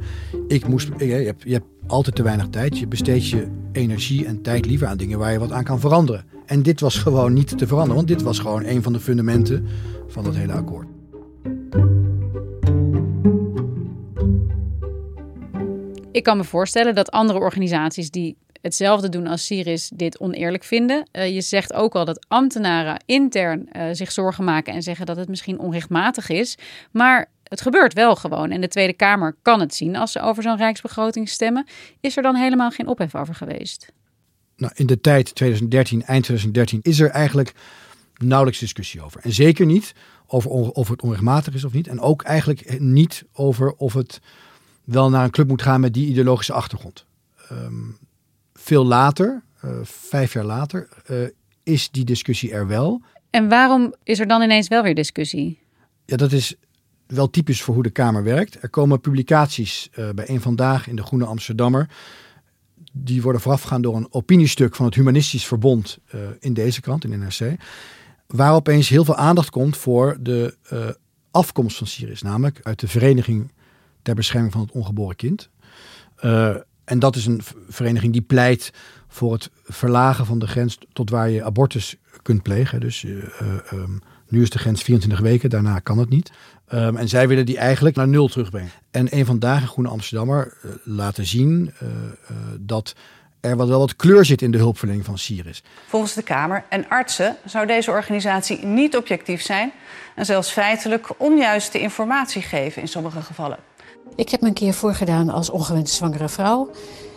ik 0.48 0.68
moest, 0.68 0.88
je, 0.98 1.04
hebt, 1.04 1.42
je 1.42 1.52
hebt 1.52 1.66
altijd 1.86 2.16
te 2.16 2.22
weinig 2.22 2.48
tijd. 2.48 2.78
Je 2.78 2.86
besteedt 2.86 3.28
je 3.28 3.46
energie 3.72 4.26
en 4.26 4.42
tijd 4.42 4.66
liever 4.66 4.86
aan 4.86 4.96
dingen 4.96 5.18
waar 5.18 5.32
je 5.32 5.38
wat 5.38 5.52
aan 5.52 5.64
kan 5.64 5.80
veranderen. 5.80 6.24
En 6.46 6.62
dit 6.62 6.80
was 6.80 6.98
gewoon 6.98 7.32
niet 7.32 7.58
te 7.58 7.66
veranderen, 7.66 7.96
want 7.96 8.08
dit 8.08 8.22
was 8.22 8.38
gewoon 8.38 8.64
een 8.64 8.82
van 8.82 8.92
de 8.92 9.00
fundamenten 9.00 9.66
van 10.08 10.24
dat 10.24 10.34
hele 10.34 10.52
akkoord. 10.52 10.89
Ik 16.12 16.22
kan 16.22 16.36
me 16.36 16.44
voorstellen 16.44 16.94
dat 16.94 17.10
andere 17.10 17.38
organisaties 17.38 18.10
die 18.10 18.36
hetzelfde 18.60 19.08
doen 19.08 19.26
als 19.26 19.46
Syriz 19.46 19.88
dit 19.94 20.20
oneerlijk 20.20 20.64
vinden. 20.64 21.08
Uh, 21.12 21.34
je 21.34 21.40
zegt 21.40 21.72
ook 21.72 21.94
al 21.94 22.04
dat 22.04 22.26
ambtenaren 22.28 23.02
intern 23.06 23.68
uh, 23.72 23.82
zich 23.92 24.12
zorgen 24.12 24.44
maken 24.44 24.74
en 24.74 24.82
zeggen 24.82 25.06
dat 25.06 25.16
het 25.16 25.28
misschien 25.28 25.58
onrechtmatig 25.58 26.28
is. 26.28 26.58
Maar 26.90 27.30
het 27.44 27.60
gebeurt 27.60 27.92
wel 27.92 28.16
gewoon. 28.16 28.50
En 28.50 28.60
de 28.60 28.68
Tweede 28.68 28.92
Kamer 28.92 29.36
kan 29.42 29.60
het 29.60 29.74
zien 29.74 29.96
als 29.96 30.12
ze 30.12 30.20
over 30.20 30.42
zo'n 30.42 30.56
rijksbegroting 30.56 31.28
stemmen. 31.28 31.66
Is 32.00 32.16
er 32.16 32.22
dan 32.22 32.34
helemaal 32.34 32.70
geen 32.70 32.86
ophef 32.86 33.14
over 33.14 33.34
geweest? 33.34 33.92
Nou, 34.56 34.72
in 34.76 34.86
de 34.86 35.00
tijd 35.00 35.34
2013, 35.34 36.02
eind 36.02 36.24
2013, 36.24 36.80
is 36.82 37.00
er 37.00 37.10
eigenlijk 37.10 37.52
nauwelijks 38.16 38.60
discussie 38.60 39.02
over. 39.02 39.20
En 39.20 39.32
zeker 39.32 39.66
niet 39.66 39.94
over 40.26 40.50
of 40.50 40.88
het 40.88 41.02
onrechtmatig 41.02 41.54
is 41.54 41.64
of 41.64 41.72
niet. 41.72 41.88
En 41.88 42.00
ook 42.00 42.22
eigenlijk 42.22 42.80
niet 42.80 43.24
over 43.32 43.72
of 43.72 43.92
het 43.94 44.20
wel 44.90 45.10
naar 45.10 45.24
een 45.24 45.30
club 45.30 45.48
moet 45.48 45.62
gaan 45.62 45.80
met 45.80 45.94
die 45.94 46.08
ideologische 46.08 46.52
achtergrond. 46.52 47.04
Um, 47.52 47.98
veel 48.52 48.84
later, 48.84 49.42
uh, 49.64 49.70
vijf 49.82 50.32
jaar 50.32 50.44
later, 50.44 50.88
uh, 51.10 51.28
is 51.62 51.90
die 51.90 52.04
discussie 52.04 52.52
er 52.52 52.66
wel. 52.66 53.02
En 53.30 53.48
waarom 53.48 53.94
is 54.02 54.18
er 54.18 54.26
dan 54.26 54.42
ineens 54.42 54.68
wel 54.68 54.82
weer 54.82 54.94
discussie? 54.94 55.58
Ja, 56.04 56.16
dat 56.16 56.32
is 56.32 56.54
wel 57.06 57.30
typisch 57.30 57.62
voor 57.62 57.74
hoe 57.74 57.82
de 57.82 57.90
Kamer 57.90 58.24
werkt. 58.24 58.62
Er 58.62 58.68
komen 58.68 59.00
publicaties 59.00 59.90
uh, 59.98 60.08
bij 60.10 60.28
een 60.28 60.40
vandaag 60.40 60.88
in 60.88 60.96
de 60.96 61.02
Groene 61.02 61.24
Amsterdammer. 61.24 61.88
Die 62.92 63.22
worden 63.22 63.40
voorafgegaan 63.40 63.82
door 63.82 63.96
een 63.96 64.12
opiniestuk 64.12 64.74
van 64.74 64.86
het 64.86 64.94
Humanistisch 64.94 65.46
Verbond 65.46 65.98
in 66.40 66.54
deze 66.54 66.80
krant, 66.80 67.04
in 67.04 67.18
NRC. 67.18 67.56
Waar 68.26 68.54
opeens 68.54 68.88
heel 68.88 69.04
veel 69.04 69.16
aandacht 69.16 69.50
komt 69.50 69.76
voor 69.76 70.16
de 70.20 70.56
afkomst 71.30 71.76
van 71.76 71.86
Syrië, 71.86 72.16
namelijk 72.20 72.60
uit 72.62 72.80
de 72.80 72.88
Vereniging 72.88 73.50
Bescherming 74.14 74.52
van 74.52 74.60
het 74.60 74.70
Ongeboren 74.70 75.16
Kind. 75.16 75.48
En 76.84 76.98
dat 76.98 77.16
is 77.16 77.26
een 77.26 77.40
vereniging 77.68 78.12
die 78.12 78.22
pleit 78.22 78.72
voor 79.08 79.32
het 79.32 79.50
verlagen 79.64 80.26
van 80.26 80.38
de 80.38 80.46
grens 80.46 80.78
tot 80.92 81.10
waar 81.10 81.30
je 81.30 81.44
abortus 81.44 81.96
kunt 82.22 82.42
plegen. 82.42 82.80
Dus 82.80 83.02
uh, 83.02 83.24
um, 83.72 84.00
nu 84.28 84.42
is 84.42 84.50
de 84.50 84.58
grens 84.58 84.82
24 84.82 85.20
weken, 85.20 85.50
daarna 85.50 85.78
kan 85.78 85.98
het 85.98 86.08
niet. 86.08 86.30
Um, 86.72 86.96
en 86.96 87.08
zij 87.08 87.28
willen 87.28 87.46
die 87.46 87.58
eigenlijk 87.58 87.96
naar 87.96 88.08
nul 88.08 88.28
terugbrengen. 88.28 88.70
En 88.90 89.16
een 89.16 89.26
vandaag 89.26 89.60
in 89.60 89.68
Groene 89.68 89.90
Amsterdammer 89.90 90.56
laten 90.84 91.26
zien 91.26 91.72
dat 92.58 92.94
er 93.40 93.56
wel 93.56 93.78
wat 93.78 93.96
kleur 93.96 94.24
zit 94.24 94.42
in 94.42 94.50
de 94.50 94.58
hulpverlening 94.58 95.04
van 95.04 95.18
Syriz. 95.18 95.60
Volgens 95.86 96.14
de 96.14 96.22
Kamer 96.22 96.64
en 96.68 96.88
artsen 96.88 97.36
zou 97.44 97.66
deze 97.66 97.90
organisatie 97.90 98.64
niet 98.64 98.96
objectief 98.96 99.42
zijn 99.42 99.72
en 100.14 100.24
zelfs 100.24 100.50
feitelijk 100.50 101.08
onjuiste 101.16 101.80
informatie 101.80 102.42
geven 102.42 102.82
in 102.82 102.88
sommige 102.88 103.22
gevallen. 103.22 103.58
Ik 104.16 104.28
heb 104.28 104.40
me 104.40 104.48
een 104.48 104.54
keer 104.54 104.74
voorgedaan 104.74 105.30
als 105.30 105.50
ongewenst 105.50 105.94
zwangere 105.94 106.28
vrouw 106.28 106.70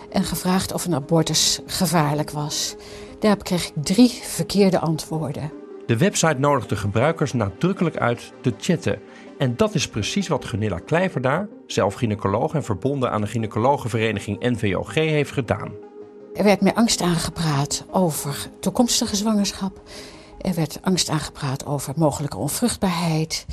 en 0.10 0.24
gevraagd 0.24 0.74
of 0.74 0.86
een 0.86 0.96
abortus 0.96 1.60
gevaarlijk 1.66 2.32
was. 2.32 2.76
Daarop 3.20 3.44
kreeg 3.44 3.68
ik 3.68 3.74
drie 3.84 4.10
verkeerde 4.10 4.80
antwoorden. 4.80 5.52
De 5.86 5.98
website 5.98 6.40
nodigt 6.40 6.70
de 6.70 6.76
gebruikers 6.76 7.34
nadrukkelijk 7.34 7.98
uit 7.98 8.34
te 8.42 8.54
chatten. 8.58 9.00
En 9.38 9.56
dat 9.56 9.76
is 9.76 9.88
precies 9.88 10.28
wat 10.28 10.46
Gunilla 10.46 10.78
Kleiverda, 10.78 11.48
zelf 11.68 11.94
gynaecoloog 11.94 12.54
en 12.54 12.64
verbonden 12.64 13.12
aan 13.12 13.22
de 13.22 13.28
gynaecologenvereniging 13.28 14.40
NVOG, 14.40 14.94
heeft 14.94 15.32
gedaan. 15.32 15.72
Er 16.34 16.44
werd 16.44 16.62
met 16.62 16.76
angst 16.76 17.02
aangepraat 17.02 17.86
over 17.92 18.50
toekomstige 18.60 19.16
zwangerschap. 19.16 19.82
Er 20.42 20.54
werd 20.54 20.80
angst 20.82 21.10
aangepraat 21.10 21.66
over 21.66 21.94
mogelijke 21.98 22.38
onvruchtbaarheid. 22.38 23.46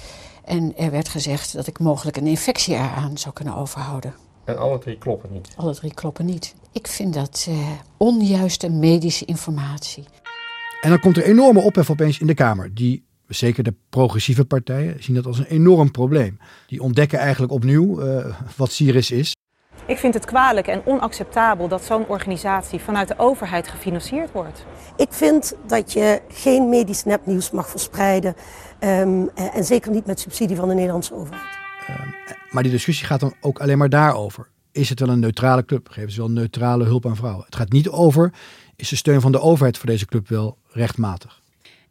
En 0.44 0.76
er 0.76 0.90
werd 0.90 1.08
gezegd 1.08 1.54
dat 1.54 1.66
ik 1.66 1.78
mogelijk 1.78 2.16
een 2.16 2.26
infectie 2.26 2.74
eraan 2.74 3.18
zou 3.18 3.34
kunnen 3.34 3.56
overhouden. 3.56 4.14
En 4.44 4.58
alle 4.58 4.78
drie 4.78 4.98
kloppen 4.98 5.32
niet? 5.32 5.52
Alle 5.56 5.74
drie 5.74 5.94
kloppen 5.94 6.24
niet. 6.24 6.54
Ik 6.72 6.86
vind 6.86 7.14
dat 7.14 7.46
uh, 7.48 7.68
onjuiste 7.96 8.68
medische 8.68 9.24
informatie. 9.24 10.04
En 10.80 10.90
dan 10.90 11.00
komt 11.00 11.16
er 11.16 11.22
enorme 11.22 11.60
ophef 11.60 11.90
opeens 11.90 12.18
in 12.18 12.26
de 12.26 12.34
Kamer. 12.34 12.74
Die, 12.74 13.04
zeker 13.26 13.64
de 13.64 13.74
progressieve 13.90 14.44
partijen, 14.44 15.02
zien 15.02 15.14
dat 15.14 15.26
als 15.26 15.38
een 15.38 15.44
enorm 15.44 15.90
probleem. 15.90 16.38
Die 16.66 16.82
ontdekken 16.82 17.18
eigenlijk 17.18 17.52
opnieuw 17.52 18.02
uh, 18.02 18.36
wat 18.56 18.72
Syrisch 18.72 19.10
is. 19.10 19.34
Ik 19.86 19.98
vind 19.98 20.14
het 20.14 20.24
kwalijk 20.24 20.66
en 20.66 20.82
onacceptabel 20.86 21.68
dat 21.68 21.84
zo'n 21.84 22.06
organisatie 22.08 22.80
vanuit 22.80 23.08
de 23.08 23.18
overheid 23.18 23.68
gefinancierd 23.68 24.32
wordt. 24.32 24.64
Ik 24.96 25.12
vind 25.12 25.54
dat 25.66 25.92
je 25.92 26.20
geen 26.28 26.68
medisch 26.68 27.04
nepnieuws 27.04 27.50
mag 27.50 27.68
verspreiden. 27.68 28.34
Um, 28.84 29.28
en 29.34 29.64
zeker 29.64 29.90
niet 29.90 30.06
met 30.06 30.20
subsidie 30.20 30.56
van 30.56 30.68
de 30.68 30.74
Nederlandse 30.74 31.14
overheid. 31.14 31.58
Um, 31.88 32.14
maar 32.50 32.62
die 32.62 32.72
discussie 32.72 33.06
gaat 33.06 33.20
dan 33.20 33.34
ook 33.40 33.60
alleen 33.60 33.78
maar 33.78 33.88
daarover. 33.88 34.48
Is 34.72 34.88
het 34.88 35.00
wel 35.00 35.08
een 35.08 35.20
neutrale 35.20 35.64
club? 35.64 35.88
Geven 35.88 36.12
ze 36.12 36.18
wel 36.18 36.30
neutrale 36.30 36.84
hulp 36.84 37.06
aan 37.06 37.16
vrouwen? 37.16 37.44
Het 37.44 37.56
gaat 37.56 37.72
niet 37.72 37.88
over, 37.88 38.32
is 38.76 38.88
de 38.88 38.96
steun 38.96 39.20
van 39.20 39.32
de 39.32 39.40
overheid 39.40 39.78
voor 39.78 39.88
deze 39.88 40.06
club 40.06 40.28
wel 40.28 40.58
rechtmatig? 40.68 41.39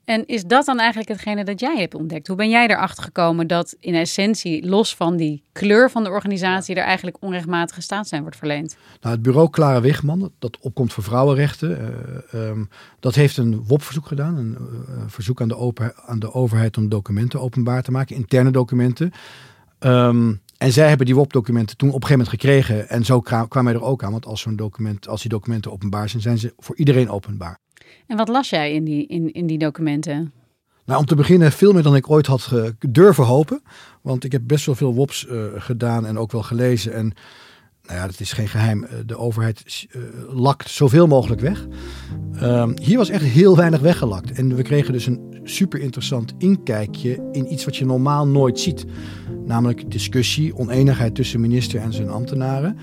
En 0.10 0.26
is 0.26 0.44
dat 0.44 0.66
dan 0.66 0.80
eigenlijk 0.80 1.10
hetgene 1.10 1.44
dat 1.44 1.60
jij 1.60 1.78
hebt 1.78 1.96
ontdekt? 1.96 2.28
Hoe 2.28 2.36
ben 2.36 2.50
jij 2.50 2.68
erachter 2.68 3.04
gekomen 3.04 3.48
dat 3.48 3.76
in 3.80 3.96
essentie, 3.96 4.68
los 4.68 4.96
van 4.96 5.18
die 5.18 5.44
kleur 5.52 5.92
van 5.92 6.04
de 6.04 6.10
organisatie, 6.10 6.76
er 6.76 6.84
eigenlijk 6.84 7.18
onrechtmatige 7.20 7.82
staatssteun 7.82 8.22
wordt 8.22 8.36
verleend? 8.38 8.78
Nou, 9.02 9.14
het 9.14 9.24
bureau 9.24 9.50
Clara 9.50 9.82
Wigman, 9.82 10.32
dat 10.40 10.58
opkomt 10.60 10.94
voor 10.94 11.04
vrouwenrechten, 11.04 11.94
uh, 12.34 12.48
um, 12.48 12.70
dat 13.00 13.16
heeft 13.16 13.38
een 13.38 13.64
WOP-verzoek 13.68 14.08
gedaan. 14.08 14.38
Een 14.38 14.58
uh, 14.60 15.04
verzoek 15.08 15.42
aan 15.42 15.48
de, 15.48 15.58
open, 15.58 15.94
aan 16.06 16.20
de 16.20 16.34
overheid 16.34 16.78
om 16.78 16.90
documenten 16.90 17.42
openbaar 17.42 17.84
te 17.84 17.92
maken, 17.92 18.16
interne 18.16 18.52
documenten. 18.52 19.12
Um, 19.80 20.42
en 20.58 20.72
zij 20.72 20.88
hebben 20.88 21.06
die 21.06 21.16
WOP-documenten 21.16 21.78
toen 21.78 21.90
op 21.90 22.02
een 22.02 22.08
gegeven 22.08 22.26
moment 22.26 22.42
gekregen. 22.42 22.90
En 22.90 23.06
zo 23.06 23.20
kwamen 23.22 23.64
wij 23.64 23.74
er 23.74 23.84
ook 23.84 24.04
aan. 24.04 24.12
Want 24.12 24.26
als 24.26 24.42
zo'n 24.42 24.56
document, 24.56 25.08
als 25.08 25.22
die 25.22 25.30
documenten 25.30 25.72
openbaar 25.72 26.10
zijn, 26.10 26.22
zijn 26.22 26.38
ze 26.38 26.54
voor 26.58 26.76
iedereen 26.76 27.10
openbaar. 27.10 27.60
En 28.08 28.18
wat 28.18 28.28
las 28.28 28.50
jij 28.50 28.74
in 28.74 28.84
die, 28.84 29.08
in, 29.08 29.34
in 29.34 29.48
die 29.48 29.58
documenten? 29.58 30.34
Nou, 30.86 31.00
om 31.00 31.06
te 31.06 31.16
beginnen 31.16 31.52
veel 31.52 31.74
meer 31.74 31.84
dan 31.84 31.96
ik 31.96 32.10
ooit 32.10 32.26
had 32.26 32.54
durven 32.80 33.24
hopen. 33.24 33.62
Want 34.02 34.24
ik 34.24 34.32
heb 34.32 34.42
best 34.46 34.66
wel 34.66 34.76
veel 34.76 34.94
WOPs 34.94 35.26
uh, 35.26 35.44
gedaan 35.56 36.06
en 36.06 36.18
ook 36.18 36.32
wel 36.32 36.44
gelezen. 36.44 36.94
En 36.94 37.14
nou 37.90 38.02
ja, 38.02 38.06
dat 38.06 38.20
is 38.20 38.34
geen 38.34 38.48
geheim. 38.48 38.84
Eh, 38.84 38.98
de 39.06 39.18
overheid 39.18 39.88
lakt 40.30 40.70
zoveel 40.70 41.08
mogelijk 41.08 41.42
weg. 41.42 41.68
Um, 42.42 42.74
hier 42.82 42.98
was 42.98 43.10
echt 43.10 43.24
heel 43.24 43.56
weinig 43.56 43.80
weggelakt. 43.80 44.32
En 44.32 44.56
we 44.56 44.62
kregen 44.62 44.94
dus 44.94 45.06
een 45.06 45.40
super 45.44 45.80
interessant 45.80 46.34
inkijkje 46.38 47.30
in 47.32 47.52
iets 47.52 47.66
wat 47.66 47.78
je 47.78 47.86
normaal 47.86 48.28
nooit 48.28 48.60
ziet. 48.60 48.86
Namelijk 49.46 49.92
discussie, 49.92 50.56
oneenigheid 50.56 51.16
tussen 51.16 51.40
minister 51.40 51.80
en 51.80 51.94
zijn 51.94 52.10
ambtenaren. 52.10 52.78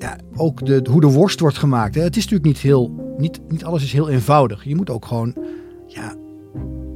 Ja, 0.00 0.16
ook 0.36 0.66
de, 0.66 0.86
hoe 0.90 1.00
de 1.00 1.06
worst 1.06 1.40
wordt 1.40 1.58
gemaakt. 1.58 1.94
Hè. 1.94 2.02
Het 2.02 2.16
is 2.16 2.22
natuurlijk 2.22 2.48
niet 2.48 2.58
heel, 2.58 3.14
niet, 3.18 3.40
niet 3.48 3.64
alles 3.64 3.82
is 3.82 3.92
heel 3.92 4.08
eenvoudig. 4.08 4.64
Je 4.64 4.76
moet 4.76 4.90
ook 4.90 5.04
gewoon 5.04 5.34
ja, 5.86 6.14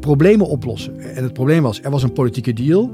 problemen 0.00 0.46
oplossen. 0.46 1.00
En 1.00 1.22
het 1.22 1.32
probleem 1.32 1.62
was, 1.62 1.82
er 1.82 1.90
was 1.90 2.02
een 2.02 2.12
politieke 2.12 2.52
deal 2.52 2.90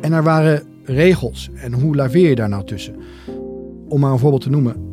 en 0.00 0.12
er 0.12 0.22
waren 0.22 0.62
regels. 0.84 1.50
En 1.54 1.72
hoe 1.72 1.96
laveer 1.96 2.28
je 2.28 2.34
daar 2.34 2.48
nou 2.48 2.64
tussen? 2.64 2.94
Om 3.88 4.00
maar 4.00 4.12
een 4.12 4.18
voorbeeld 4.18 4.42
te 4.42 4.50
noemen. 4.50 4.86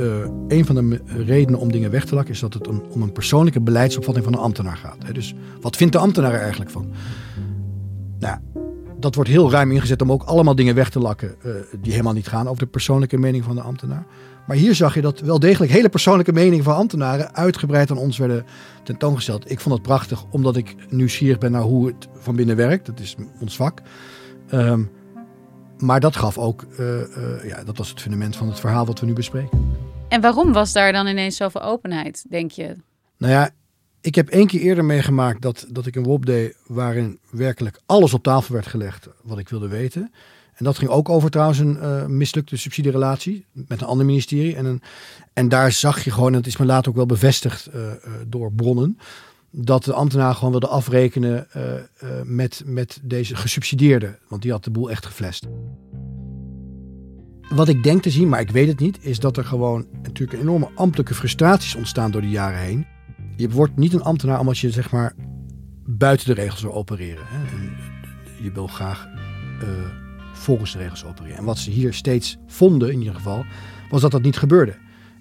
Uh, 0.00 0.06
een 0.48 0.64
van 0.64 0.74
de 0.74 1.00
redenen 1.06 1.60
om 1.60 1.72
dingen 1.72 1.90
weg 1.90 2.04
te 2.04 2.14
lakken 2.14 2.34
is 2.34 2.40
dat 2.40 2.54
het 2.54 2.66
een, 2.66 2.82
om 2.90 3.02
een 3.02 3.12
persoonlijke 3.12 3.60
beleidsopvatting 3.60 4.24
van 4.24 4.34
een 4.34 4.40
ambtenaar 4.40 4.76
gaat. 4.76 4.96
Hè. 5.04 5.12
Dus 5.12 5.34
wat 5.60 5.76
vindt 5.76 5.92
de 5.92 5.98
ambtenaar 5.98 6.32
er 6.32 6.40
eigenlijk 6.40 6.70
van? 6.70 6.86
Nou, 8.18 8.38
dat 9.00 9.14
wordt 9.14 9.30
heel 9.30 9.50
ruim 9.50 9.72
ingezet 9.72 10.02
om 10.02 10.12
ook 10.12 10.22
allemaal 10.22 10.54
dingen 10.54 10.74
weg 10.74 10.90
te 10.90 10.98
lakken 10.98 11.34
uh, 11.44 11.52
die 11.80 11.92
helemaal 11.92 12.12
niet 12.12 12.28
gaan 12.28 12.48
over 12.48 12.62
de 12.62 12.70
persoonlijke 12.70 13.18
mening 13.18 13.44
van 13.44 13.54
de 13.54 13.62
ambtenaar. 13.62 14.06
Maar 14.46 14.56
hier 14.56 14.74
zag 14.74 14.94
je 14.94 15.00
dat 15.00 15.20
wel 15.20 15.38
degelijk 15.38 15.72
hele 15.72 15.88
persoonlijke 15.88 16.32
meningen 16.32 16.64
van 16.64 16.74
ambtenaren 16.74 17.34
uitgebreid 17.34 17.90
aan 17.90 17.96
ons 17.96 18.18
werden 18.18 18.44
tentoongesteld. 18.82 19.50
Ik 19.50 19.60
vond 19.60 19.74
het 19.74 19.84
prachtig, 19.84 20.24
omdat 20.30 20.56
ik 20.56 20.74
nieuwsgierig 20.88 21.38
ben 21.38 21.52
naar 21.52 21.62
hoe 21.62 21.86
het 21.86 22.08
van 22.14 22.36
binnen 22.36 22.56
werkt. 22.56 22.86
Dat 22.86 23.00
is 23.00 23.16
ons 23.40 23.56
vak. 23.56 23.82
Um, 24.52 24.90
maar 25.78 26.00
dat 26.00 26.16
gaf 26.16 26.38
ook, 26.38 26.66
uh, 26.78 26.86
uh, 26.86 27.04
ja, 27.44 27.64
dat 27.64 27.78
was 27.78 27.88
het 27.88 28.00
fundament 28.00 28.36
van 28.36 28.48
het 28.48 28.60
verhaal 28.60 28.86
wat 28.86 29.00
we 29.00 29.06
nu 29.06 29.12
bespreken. 29.12 29.76
En 30.08 30.20
waarom 30.20 30.52
was 30.52 30.72
daar 30.72 30.92
dan 30.92 31.06
ineens 31.06 31.36
zoveel 31.36 31.62
openheid, 31.62 32.24
denk 32.28 32.50
je? 32.50 32.76
Nou 33.18 33.32
ja, 33.32 33.50
ik 34.00 34.14
heb 34.14 34.28
één 34.28 34.46
keer 34.46 34.60
eerder 34.60 34.84
meegemaakt 34.84 35.42
dat, 35.42 35.66
dat 35.70 35.86
ik 35.86 35.96
een 35.96 36.04
WOP 36.04 36.26
deed 36.26 36.56
waarin 36.66 37.18
werkelijk 37.30 37.80
alles 37.86 38.14
op 38.14 38.22
tafel 38.22 38.54
werd 38.54 38.66
gelegd 38.66 39.08
wat 39.22 39.38
ik 39.38 39.48
wilde 39.48 39.68
weten. 39.68 40.12
En 40.54 40.64
dat 40.64 40.78
ging 40.78 40.90
ook 40.90 41.08
over 41.08 41.30
trouwens 41.30 41.58
een 41.58 41.76
uh, 41.76 42.06
mislukte 42.06 42.56
subsidierelatie 42.56 43.44
met 43.52 43.80
een 43.80 43.86
ander 43.86 44.06
ministerie. 44.06 44.56
En, 44.56 44.64
een, 44.64 44.82
en 45.32 45.48
daar 45.48 45.72
zag 45.72 46.04
je 46.04 46.10
gewoon, 46.10 46.32
en 46.32 46.38
het 46.38 46.46
is 46.46 46.56
me 46.56 46.66
later 46.66 46.90
ook 46.90 46.96
wel 46.96 47.06
bevestigd 47.06 47.68
uh, 47.74 47.82
uh, 47.82 47.92
door 48.26 48.52
bronnen, 48.52 48.98
dat 49.50 49.84
de 49.84 49.92
ambtenaar 49.92 50.34
gewoon 50.34 50.50
wilde 50.50 50.66
afrekenen 50.66 51.46
met, 52.24 52.62
met 52.66 53.00
deze 53.02 53.36
gesubsidieerde. 53.36 54.18
Want 54.28 54.42
die 54.42 54.50
had 54.50 54.64
de 54.64 54.70
boel 54.70 54.90
echt 54.90 55.06
geflest. 55.06 55.46
Wat 57.48 57.68
ik 57.68 57.82
denk 57.82 58.02
te 58.02 58.10
zien, 58.10 58.28
maar 58.28 58.40
ik 58.40 58.50
weet 58.50 58.68
het 58.68 58.78
niet, 58.78 58.98
is 59.00 59.18
dat 59.18 59.36
er 59.36 59.44
gewoon 59.44 59.86
natuurlijk 60.02 60.40
enorme 60.40 60.70
ambtelijke 60.74 61.14
frustraties 61.14 61.74
ontstaan 61.74 62.10
door 62.10 62.20
de 62.20 62.30
jaren 62.30 62.60
heen. 62.60 62.86
Je 63.38 63.50
wordt 63.50 63.76
niet 63.76 63.92
een 63.92 64.02
ambtenaar 64.02 64.40
omdat 64.40 64.58
je 64.58 64.70
zeg 64.70 64.90
maar 64.90 65.14
buiten 65.84 66.26
de 66.26 66.32
regels 66.32 66.62
wil 66.62 66.74
opereren. 66.74 67.24
Hè? 67.26 67.56
En 67.56 67.76
je 68.42 68.52
wil 68.52 68.66
graag 68.66 69.08
uh, 69.62 69.68
volgens 70.32 70.72
de 70.72 70.78
regels 70.78 71.04
opereren. 71.04 71.36
En 71.38 71.44
wat 71.44 71.58
ze 71.58 71.70
hier 71.70 71.94
steeds 71.94 72.36
vonden 72.46 72.92
in 72.92 72.98
ieder 72.98 73.14
geval, 73.14 73.44
was 73.90 74.00
dat 74.00 74.10
dat 74.10 74.22
niet 74.22 74.36
gebeurde. 74.36 74.76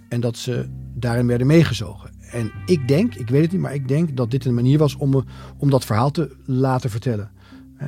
En 0.10 0.20
dat 0.20 0.38
ze 0.38 0.70
daarin 0.94 1.28
werden 1.28 1.48
meegezogen. 1.48 2.12
En 2.32 2.52
ik 2.66 2.88
denk, 2.88 3.16
ik 3.16 3.30
weet 3.30 3.42
het 3.42 3.52
niet, 3.52 3.62
maar 3.62 3.74
ik 3.74 3.88
denk 3.88 4.18
dat 4.18 4.32
dit 4.32 4.46
een 4.46 4.54
manier 4.54 4.78
was 4.78 4.96
om, 4.96 5.26
om 5.58 5.70
dat 5.70 5.86
verhaal 5.86 6.12
te 6.12 6.36
laten 6.46 6.90
vertellen. 6.90 7.32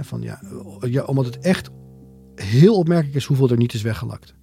van, 0.01 0.21
ja, 0.21 0.41
ja, 0.79 1.03
omdat 1.03 1.25
het 1.25 1.39
echt 1.39 1.69
heel 2.35 2.75
opmerkelijk 2.75 3.15
is 3.15 3.25
hoeveel 3.25 3.49
er 3.49 3.57
niet 3.57 3.73
is 3.73 3.81
weggelakt. 3.81 4.33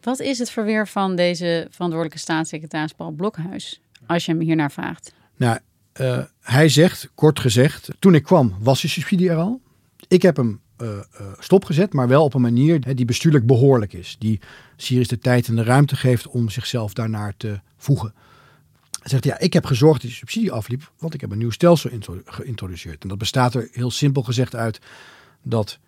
Wat 0.00 0.20
is 0.20 0.38
het 0.38 0.50
verweer 0.50 0.88
van 0.88 1.16
deze 1.16 1.66
verantwoordelijke 1.70 2.18
staatssecretaris 2.18 2.92
Paul 2.92 3.10
Blokhuis, 3.10 3.80
als 4.06 4.24
je 4.24 4.32
hem 4.32 4.40
hiernaar 4.40 4.72
vraagt? 4.72 5.14
Nou, 5.36 5.58
uh, 6.00 6.18
hij 6.40 6.68
zegt, 6.68 7.10
kort 7.14 7.40
gezegd, 7.40 7.88
toen 7.98 8.14
ik 8.14 8.22
kwam 8.22 8.54
was 8.58 8.80
de 8.80 8.88
subsidie 8.88 9.30
er 9.30 9.36
al. 9.36 9.60
Ik 10.08 10.22
heb 10.22 10.36
hem 10.36 10.60
uh, 10.82 10.88
uh, 10.88 11.26
stopgezet, 11.38 11.92
maar 11.92 12.08
wel 12.08 12.24
op 12.24 12.34
een 12.34 12.40
manier 12.40 12.94
die 12.94 13.04
bestuurlijk 13.04 13.46
behoorlijk 13.46 13.92
is. 13.92 14.16
Die 14.18 14.40
Syrië 14.76 15.06
de 15.06 15.18
tijd 15.18 15.48
en 15.48 15.56
de 15.56 15.62
ruimte 15.62 15.96
geeft 15.96 16.26
om 16.26 16.48
zichzelf 16.48 16.92
daarnaar 16.92 17.34
te 17.36 17.60
voegen. 17.76 18.14
Hij 19.00 19.10
zegt, 19.10 19.24
ja, 19.24 19.38
ik 19.38 19.52
heb 19.52 19.64
gezorgd 19.64 20.00
dat 20.00 20.10
die 20.10 20.18
subsidie 20.18 20.52
afliep, 20.52 20.92
want 20.98 21.14
ik 21.14 21.20
heb 21.20 21.30
een 21.30 21.38
nieuw 21.38 21.50
stelsel 21.50 21.90
geïntroduceerd. 22.24 23.02
En 23.02 23.08
dat 23.08 23.18
bestaat 23.18 23.54
er 23.54 23.68
heel 23.72 23.90
simpel 23.90 24.22
gezegd 24.22 24.54
uit 24.54 24.78
dat 25.42 25.78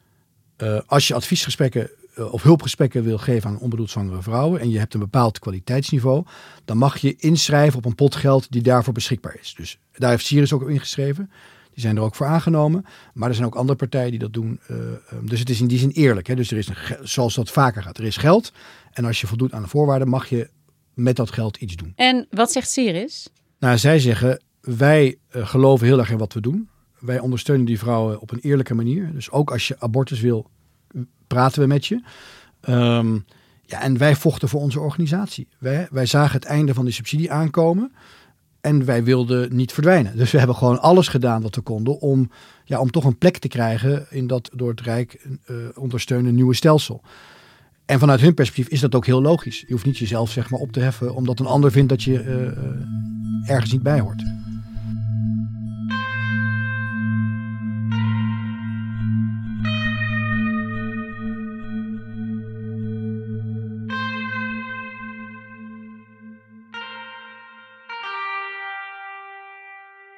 als 0.87 1.09
je 1.09 1.15
adviesgesprekken 1.15 1.91
of 2.17 2.43
hulpgesprekken 2.43 3.03
wil 3.03 3.19
geven 3.19 3.51
aan 3.51 3.59
onbedoeld 3.59 3.91
zwangere 3.91 4.23
vrouwen 4.23 4.61
en 4.61 4.71
je 4.71 4.79
hebt 4.79 4.95
een 4.95 5.01
bepaald 5.01 5.39
kwaliteitsniveau, 5.39 6.25
dan 6.65 6.77
mag 6.77 6.97
je 6.97 7.17
inschrijven 7.17 7.79
op 7.79 7.85
een 7.85 7.95
pot 7.95 8.15
geld 8.15 8.53
die 8.53 8.63
daarvoor 8.63 8.93
beschikbaar 8.93 9.37
is. 9.41 9.55
Dus 9.57 9.79
daar 9.93 10.11
heeft 10.11 10.27
Sirius 10.27 10.53
ook 10.53 10.63
op 10.63 10.69
ingeschreven. 10.69 11.31
Die 11.73 11.83
zijn 11.83 11.97
er 11.97 12.03
ook 12.03 12.15
voor 12.15 12.27
aangenomen. 12.27 12.85
Maar 13.15 13.29
er 13.29 13.35
zijn 13.35 13.47
ook 13.47 13.55
andere 13.55 13.79
partijen 13.79 14.11
die 14.11 14.19
dat 14.19 14.33
doen. 14.33 14.61
Uh, 14.71 14.77
dus 15.23 15.39
het 15.39 15.51
is 15.51 15.61
in 15.61 15.67
die 15.67 15.79
zin 15.79 15.91
eerlijk. 15.91 16.27
Hè? 16.27 16.35
Dus 16.35 16.51
er 16.51 16.59
is, 16.59 16.69
een, 16.69 16.77
zoals 17.03 17.35
dat 17.35 17.51
vaker 17.51 17.83
gaat, 17.83 17.99
er 17.99 18.05
is 18.05 18.17
geld. 18.17 18.53
En 18.93 19.05
als 19.05 19.21
je 19.21 19.27
voldoet 19.27 19.53
aan 19.53 19.63
de 19.63 19.69
voorwaarden, 19.69 20.09
mag 20.09 20.29
je 20.29 20.51
met 20.95 21.17
dat 21.17 21.31
geld 21.31 21.57
iets 21.57 21.77
doen. 21.77 21.93
En 21.97 22.27
wat 22.31 22.53
zegt 22.53 22.71
Siris? 22.71 23.29
Nou, 23.59 23.79
zij 23.79 23.99
zeggen, 23.99 24.43
wij 24.61 25.17
uh, 25.37 25.47
geloven 25.47 25.87
heel 25.87 25.99
erg 25.99 26.11
in 26.11 26.19
wat 26.19 26.33
we 26.33 26.41
doen. 26.41 26.69
Wij 26.99 27.19
ondersteunen 27.19 27.67
die 27.67 27.79
vrouwen 27.79 28.21
op 28.21 28.31
een 28.31 28.41
eerlijke 28.41 28.75
manier. 28.75 29.13
Dus 29.13 29.31
ook 29.31 29.51
als 29.51 29.69
je 29.69 29.81
abortus 29.81 30.21
wil, 30.21 30.51
praten 31.35 31.61
we 31.61 31.67
met 31.67 31.87
je. 31.87 32.03
Um, 32.69 33.25
ja, 33.67 33.83
en 33.83 33.99
wij 33.99 34.17
vochten 34.17 34.49
voor 34.49 34.61
onze 34.61 34.81
organisatie. 34.81 35.49
Wij, 35.59 35.89
wij 35.91 36.07
zagen 36.07 36.33
het 36.41 36.45
einde 36.45 36.75
van 36.75 36.85
die 36.85 36.95
subsidie 36.95 37.33
aankomen. 37.33 37.93
En 38.61 38.85
wij 38.85 39.05
wilden 39.05 39.57
niet 39.57 39.73
verdwijnen. 39.73 40.17
Dus 40.17 40.31
we 40.31 40.39
hebben 40.39 40.57
gewoon 40.57 40.81
alles 40.81 41.09
gedaan 41.09 41.43
wat 41.43 41.55
we 41.55 41.61
konden 41.61 42.01
om, 42.01 42.31
ja, 42.65 42.81
om 42.81 42.91
toch 42.91 43.05
een 43.05 43.19
plek 43.19 43.39
te 43.39 43.49
krijgen 43.49 44.07
in 44.11 44.27
dat 44.27 44.51
door 44.53 44.71
het 44.71 44.81
Rijk 44.81 45.27
uh, 45.47 45.57
ondersteunde 45.75 46.31
nieuwe 46.31 46.55
stelsel. 46.55 47.03
En 47.87 47.99
vanuit 47.99 48.21
hun 48.21 48.35
perspectief 48.35 48.69
is 48.69 48.81
dat 48.81 48.95
ook 48.95 49.07
heel 49.07 49.23
logisch. 49.23 49.61
Je 49.61 49.73
hoeft 49.73 49.85
niet 49.85 49.99
jezelf 49.99 50.31
zeg 50.31 50.51
maar, 50.51 50.61
op 50.61 50.73
te 50.73 50.81
heffen 50.81 51.15
omdat 51.15 51.41
een 51.41 51.47
ander 51.47 51.71
vindt 51.71 51.89
dat 51.89 52.03
je 52.03 52.25
uh, 52.25 53.51
ergens 53.51 53.73
niet 53.73 53.83
bij 53.83 54.01
hoort. 54.01 54.23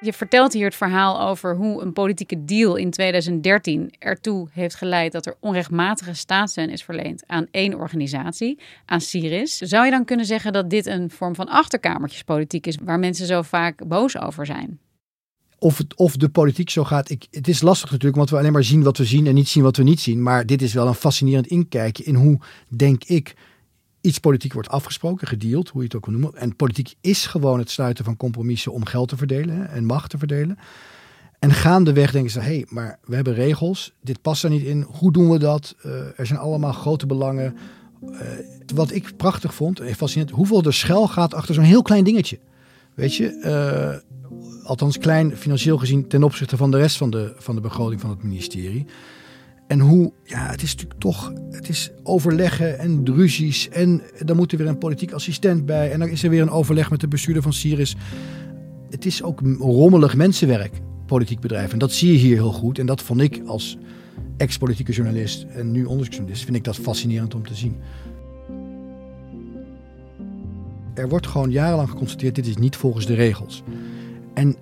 Je 0.07 0.13
vertelt 0.13 0.53
hier 0.53 0.65
het 0.65 0.75
verhaal 0.75 1.21
over 1.21 1.55
hoe 1.55 1.81
een 1.81 1.93
politieke 1.93 2.45
deal 2.45 2.75
in 2.75 2.91
2013 2.91 3.93
ertoe 3.99 4.47
heeft 4.51 4.75
geleid 4.75 5.11
dat 5.11 5.25
er 5.25 5.35
onrechtmatige 5.39 6.13
staatssteun 6.13 6.69
is 6.69 6.83
verleend 6.83 7.23
aan 7.25 7.47
één 7.51 7.73
organisatie, 7.73 8.59
aan 8.85 9.01
Syris. 9.01 9.57
Zou 9.57 9.85
je 9.85 9.91
dan 9.91 10.05
kunnen 10.05 10.25
zeggen 10.25 10.53
dat 10.53 10.69
dit 10.69 10.85
een 10.85 11.09
vorm 11.09 11.35
van 11.35 11.47
achterkamertjespolitiek 11.47 12.67
is 12.67 12.77
waar 12.83 12.99
mensen 12.99 13.25
zo 13.25 13.41
vaak 13.41 13.87
boos 13.87 14.17
over 14.17 14.45
zijn? 14.45 14.79
Of, 15.59 15.81
of 15.95 16.15
de 16.15 16.29
politiek 16.29 16.69
zo 16.69 16.83
gaat. 16.83 17.09
Ik, 17.09 17.27
het 17.31 17.47
is 17.47 17.61
lastig 17.61 17.91
natuurlijk, 17.91 18.17
want 18.17 18.29
we 18.29 18.37
alleen 18.37 18.51
maar 18.51 18.63
zien 18.63 18.83
wat 18.83 18.97
we 18.97 19.05
zien 19.05 19.27
en 19.27 19.33
niet 19.33 19.49
zien 19.49 19.63
wat 19.63 19.77
we 19.77 19.83
niet 19.83 19.99
zien. 19.99 20.23
Maar 20.23 20.45
dit 20.45 20.61
is 20.61 20.73
wel 20.73 20.87
een 20.87 20.93
fascinerend 20.93 21.47
inkijkje 21.47 22.03
in 22.03 22.15
hoe, 22.15 22.39
denk 22.67 23.03
ik, 23.03 23.35
iets 24.07 24.19
politiek 24.19 24.53
wordt 24.53 24.69
afgesproken, 24.69 25.27
gedeeld, 25.27 25.69
hoe 25.69 25.81
je 25.81 25.87
het 25.87 25.95
ook 25.95 26.05
wil 26.05 26.19
noemen. 26.19 26.39
En 26.39 26.55
politiek 26.55 26.95
is 27.01 27.25
gewoon 27.25 27.59
het 27.59 27.69
sluiten 27.69 28.05
van 28.05 28.17
compromissen 28.17 28.71
om 28.71 28.85
geld 28.85 29.09
te 29.09 29.17
verdelen 29.17 29.69
en 29.69 29.85
macht 29.85 30.09
te 30.09 30.17
verdelen. 30.17 30.57
En 31.39 31.51
gaandeweg 31.51 32.11
denken 32.11 32.31
ze, 32.31 32.39
hé, 32.39 32.45
hey, 32.45 32.65
maar 32.69 32.99
we 33.05 33.15
hebben 33.15 33.33
regels, 33.33 33.93
dit 34.01 34.21
past 34.21 34.43
er 34.43 34.49
niet 34.49 34.63
in, 34.63 34.81
hoe 34.89 35.11
doen 35.11 35.29
we 35.29 35.39
dat? 35.39 35.75
Uh, 35.85 35.91
er 36.19 36.25
zijn 36.25 36.39
allemaal 36.39 36.71
grote 36.71 37.05
belangen. 37.05 37.55
Uh, 38.03 38.19
wat 38.75 38.91
ik 38.91 39.17
prachtig 39.17 39.53
vond, 39.53 39.79
en 39.79 39.95
fascinerend, 39.95 40.35
hoeveel 40.35 40.63
er 40.63 40.73
schel 40.73 41.07
gaat 41.07 41.33
achter 41.33 41.55
zo'n 41.55 41.63
heel 41.63 41.81
klein 41.81 42.03
dingetje. 42.03 42.39
Weet 42.93 43.15
je, 43.15 43.41
uh, 43.43 44.67
althans 44.67 44.97
klein 44.97 45.37
financieel 45.37 45.77
gezien 45.77 46.07
ten 46.07 46.23
opzichte 46.23 46.57
van 46.57 46.71
de 46.71 46.77
rest 46.77 46.97
van 46.97 47.09
de, 47.09 47.33
van 47.37 47.55
de 47.55 47.61
begroting 47.61 48.01
van 48.01 48.09
het 48.09 48.23
ministerie. 48.23 48.85
En 49.67 49.79
hoe, 49.79 50.11
ja, 50.23 50.49
het 50.49 50.61
is 50.61 50.71
natuurlijk 50.71 50.99
toch, 50.99 51.33
het 51.51 51.69
is 51.69 51.91
overleggen 52.03 52.79
en 52.79 53.05
ruzies. 53.05 53.69
En 53.69 54.01
dan 54.25 54.35
moet 54.35 54.51
er 54.51 54.57
weer 54.57 54.67
een 54.67 54.77
politiek 54.77 55.11
assistent 55.11 55.65
bij. 55.65 55.91
En 55.91 55.99
dan 55.99 56.07
is 56.07 56.23
er 56.23 56.29
weer 56.29 56.41
een 56.41 56.49
overleg 56.49 56.89
met 56.89 56.99
de 56.99 57.07
bestuurder 57.07 57.43
van 57.43 57.53
Siris. 57.53 57.95
Het 58.89 59.05
is 59.05 59.23
ook 59.23 59.41
rommelig 59.59 60.15
mensenwerk, 60.15 60.81
politiek 61.05 61.39
bedrijf. 61.39 61.73
En 61.73 61.79
dat 61.79 61.91
zie 61.91 62.11
je 62.11 62.17
hier 62.17 62.35
heel 62.35 62.51
goed. 62.51 62.79
En 62.79 62.85
dat 62.85 63.01
vond 63.01 63.21
ik 63.21 63.41
als 63.45 63.77
ex-politieke 64.37 64.91
journalist 64.91 65.45
en 65.49 65.71
nu 65.71 65.83
onderzoeksjournalist, 65.85 66.43
vind 66.43 66.57
ik 66.57 66.63
dat 66.63 66.75
fascinerend 66.75 67.35
om 67.35 67.47
te 67.47 67.55
zien. 67.55 67.75
Er 70.93 71.09
wordt 71.09 71.27
gewoon 71.27 71.51
jarenlang 71.51 71.89
geconstateerd, 71.89 72.35
dit 72.35 72.47
is 72.47 72.57
niet 72.57 72.75
volgens 72.75 73.05
de 73.05 73.13
regels. 73.13 73.63
En 74.33 74.55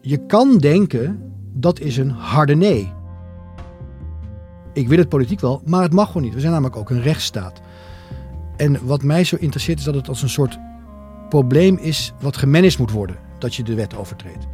je 0.00 0.26
kan 0.26 0.58
denken, 0.58 1.32
dat 1.52 1.80
is 1.80 1.96
een 1.96 2.10
harde 2.10 2.54
nee 2.54 2.92
ik 4.72 4.88
wil 4.88 4.98
het 4.98 5.08
politiek 5.08 5.40
wel, 5.40 5.62
maar 5.64 5.82
het 5.82 5.92
mag 5.92 6.06
gewoon 6.06 6.22
niet. 6.22 6.34
We 6.34 6.40
zijn 6.40 6.52
namelijk 6.52 6.76
ook 6.76 6.90
een 6.90 7.02
rechtsstaat. 7.02 7.60
En 8.56 8.86
wat 8.86 9.02
mij 9.02 9.24
zo 9.24 9.36
interesseert 9.36 9.78
is 9.78 9.84
dat 9.84 9.94
het 9.94 10.08
als 10.08 10.22
een 10.22 10.28
soort 10.28 10.58
probleem 11.28 11.76
is 11.76 12.12
wat 12.20 12.36
gemanaged 12.36 12.78
moet 12.78 12.90
worden. 12.90 13.16
Dat 13.38 13.54
je 13.54 13.62
de 13.62 13.74
wet 13.74 13.96
overtreedt. 13.96 14.46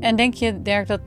En 0.00 0.16
denk 0.16 0.34
je, 0.34 0.62
Dirk, 0.62 0.86
dat 0.86 1.00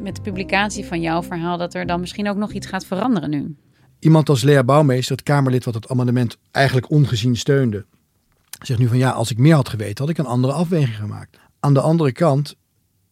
met 0.00 0.16
de 0.16 0.22
publicatie 0.22 0.84
van 0.84 1.00
jouw 1.00 1.22
verhaal... 1.22 1.58
dat 1.58 1.74
er 1.74 1.86
dan 1.86 2.00
misschien 2.00 2.28
ook 2.28 2.36
nog 2.36 2.52
iets 2.52 2.66
gaat 2.66 2.86
veranderen 2.86 3.30
nu? 3.30 3.56
Iemand 3.98 4.28
als 4.28 4.42
Lea 4.42 4.64
Bouwmeester, 4.64 5.16
het 5.16 5.24
Kamerlid 5.24 5.64
wat 5.64 5.74
het 5.74 5.88
amendement 5.88 6.38
eigenlijk 6.50 6.90
ongezien 6.90 7.36
steunde... 7.36 7.86
zegt 8.62 8.80
nu 8.80 8.88
van 8.88 8.98
ja, 8.98 9.10
als 9.10 9.30
ik 9.30 9.38
meer 9.38 9.54
had 9.54 9.68
geweten, 9.68 10.04
had 10.04 10.08
ik 10.08 10.18
een 10.18 10.30
andere 10.30 10.52
afweging 10.52 10.96
gemaakt. 10.96 11.38
Aan 11.60 11.74
de 11.74 11.80
andere 11.80 12.12
kant 12.12 12.56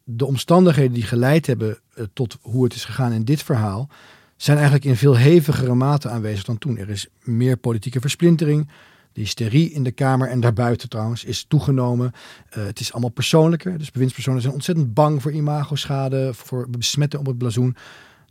de 0.09 0.27
omstandigheden 0.27 0.93
die 0.93 1.03
geleid 1.03 1.47
hebben 1.47 1.79
eh, 1.95 2.05
tot 2.13 2.39
hoe 2.41 2.65
het 2.65 2.75
is 2.75 2.85
gegaan 2.85 3.13
in 3.13 3.25
dit 3.25 3.43
verhaal, 3.43 3.89
zijn 4.37 4.57
eigenlijk 4.57 4.87
in 4.87 4.97
veel 4.97 5.17
hevigere 5.17 5.75
mate 5.75 6.09
aanwezig 6.09 6.45
dan 6.45 6.59
toen. 6.59 6.79
Er 6.79 6.89
is 6.89 7.07
meer 7.23 7.57
politieke 7.57 8.01
versplintering. 8.01 8.71
De 9.13 9.21
hysterie 9.21 9.71
in 9.71 9.83
de 9.83 9.91
Kamer 9.91 10.29
en 10.29 10.41
daarbuiten 10.41 10.89
trouwens 10.89 11.25
is 11.25 11.45
toegenomen. 11.45 12.13
Uh, 12.57 12.65
het 12.65 12.81
is 12.81 12.93
allemaal 12.93 13.11
persoonlijker. 13.11 13.79
Dus 13.79 13.91
bewindspersonen 13.91 14.41
zijn 14.41 14.53
ontzettend 14.53 14.95
bang 14.95 15.23
voor 15.23 15.33
imagoschade, 15.33 16.35
voor 16.35 16.71
besmetten 16.71 17.19
op 17.19 17.27
het 17.27 17.39
blazoen. 17.39 17.77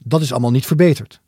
Dat 0.04 0.22
is 0.22 0.32
allemaal 0.32 0.52
niet 0.52 0.66
verbeterd. 0.66 1.22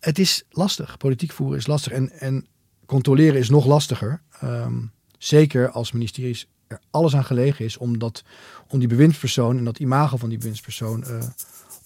Het 0.00 0.18
is 0.18 0.44
lastig. 0.50 0.96
Politiek 0.96 1.32
voeren 1.32 1.58
is 1.58 1.66
lastig. 1.66 1.92
En, 1.92 2.10
en 2.10 2.46
controleren 2.86 3.38
is 3.38 3.50
nog 3.50 3.66
lastiger. 3.66 4.22
Um, 4.44 4.92
zeker 5.18 5.70
als 5.70 5.92
ministeries 5.92 6.48
er 6.74 6.80
alles 6.90 7.16
aan 7.16 7.24
gelegen 7.24 7.64
is 7.64 7.76
om, 7.76 7.98
dat, 7.98 8.22
om 8.68 8.78
die 8.78 8.88
bewindspersoon 8.88 9.58
en 9.58 9.64
dat 9.64 9.78
imago 9.78 10.16
van 10.16 10.28
die 10.28 10.38
bewindspersoon 10.38 11.04
uh, 11.08 11.22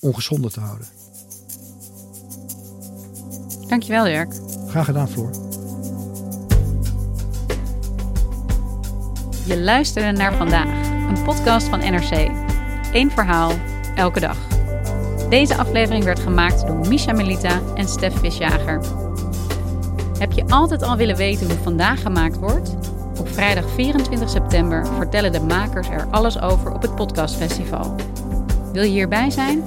ongeschonden 0.01 0.53
te 0.53 0.61
houden. 0.61 0.87
Dankjewel, 3.69 4.05
Dirk. 4.05 4.35
Graag 4.69 4.85
gedaan, 4.85 5.09
Floor. 5.09 5.31
Je 9.47 9.61
luisterde 9.61 10.19
naar 10.19 10.35
vandaag, 10.35 10.89
een 11.09 11.25
podcast 11.25 11.69
van 11.69 11.79
NRC. 11.79 12.31
Eén 12.93 13.11
verhaal, 13.11 13.53
elke 13.95 14.21
dag. 14.21 14.37
Deze 15.29 15.57
aflevering 15.57 16.05
werd 16.05 16.21
gemaakt 16.21 16.67
door 16.67 16.89
Misha 16.89 17.13
Melita 17.13 17.61
en 17.75 17.89
Stef 17.89 18.19
Visjager. 18.19 18.81
Heb 20.19 20.33
je 20.33 20.47
altijd 20.47 20.83
al 20.83 20.97
willen 20.97 21.17
weten 21.17 21.47
hoe 21.47 21.59
vandaag 21.63 22.03
gemaakt 22.03 22.37
wordt? 22.37 22.78
Vrijdag 23.39 23.71
24 23.71 24.31
september 24.31 24.87
vertellen 24.87 25.33
de 25.33 25.41
makers 25.41 25.89
er 25.89 26.07
alles 26.11 26.41
over 26.41 26.73
op 26.73 26.83
het 26.83 26.95
Podcastfestival. 26.95 27.95
Wil 28.73 28.83
je 28.83 28.89
hierbij 28.89 29.31
zijn? 29.31 29.63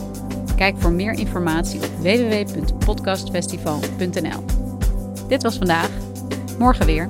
Kijk 0.56 0.76
voor 0.78 0.92
meer 0.92 1.14
informatie 1.14 1.80
op 1.80 1.90
www.podcastfestival.nl. 1.98 4.44
Dit 5.28 5.44
was 5.44 5.58
vandaag. 5.58 5.90
Morgen 6.58 6.86
weer. 6.86 7.10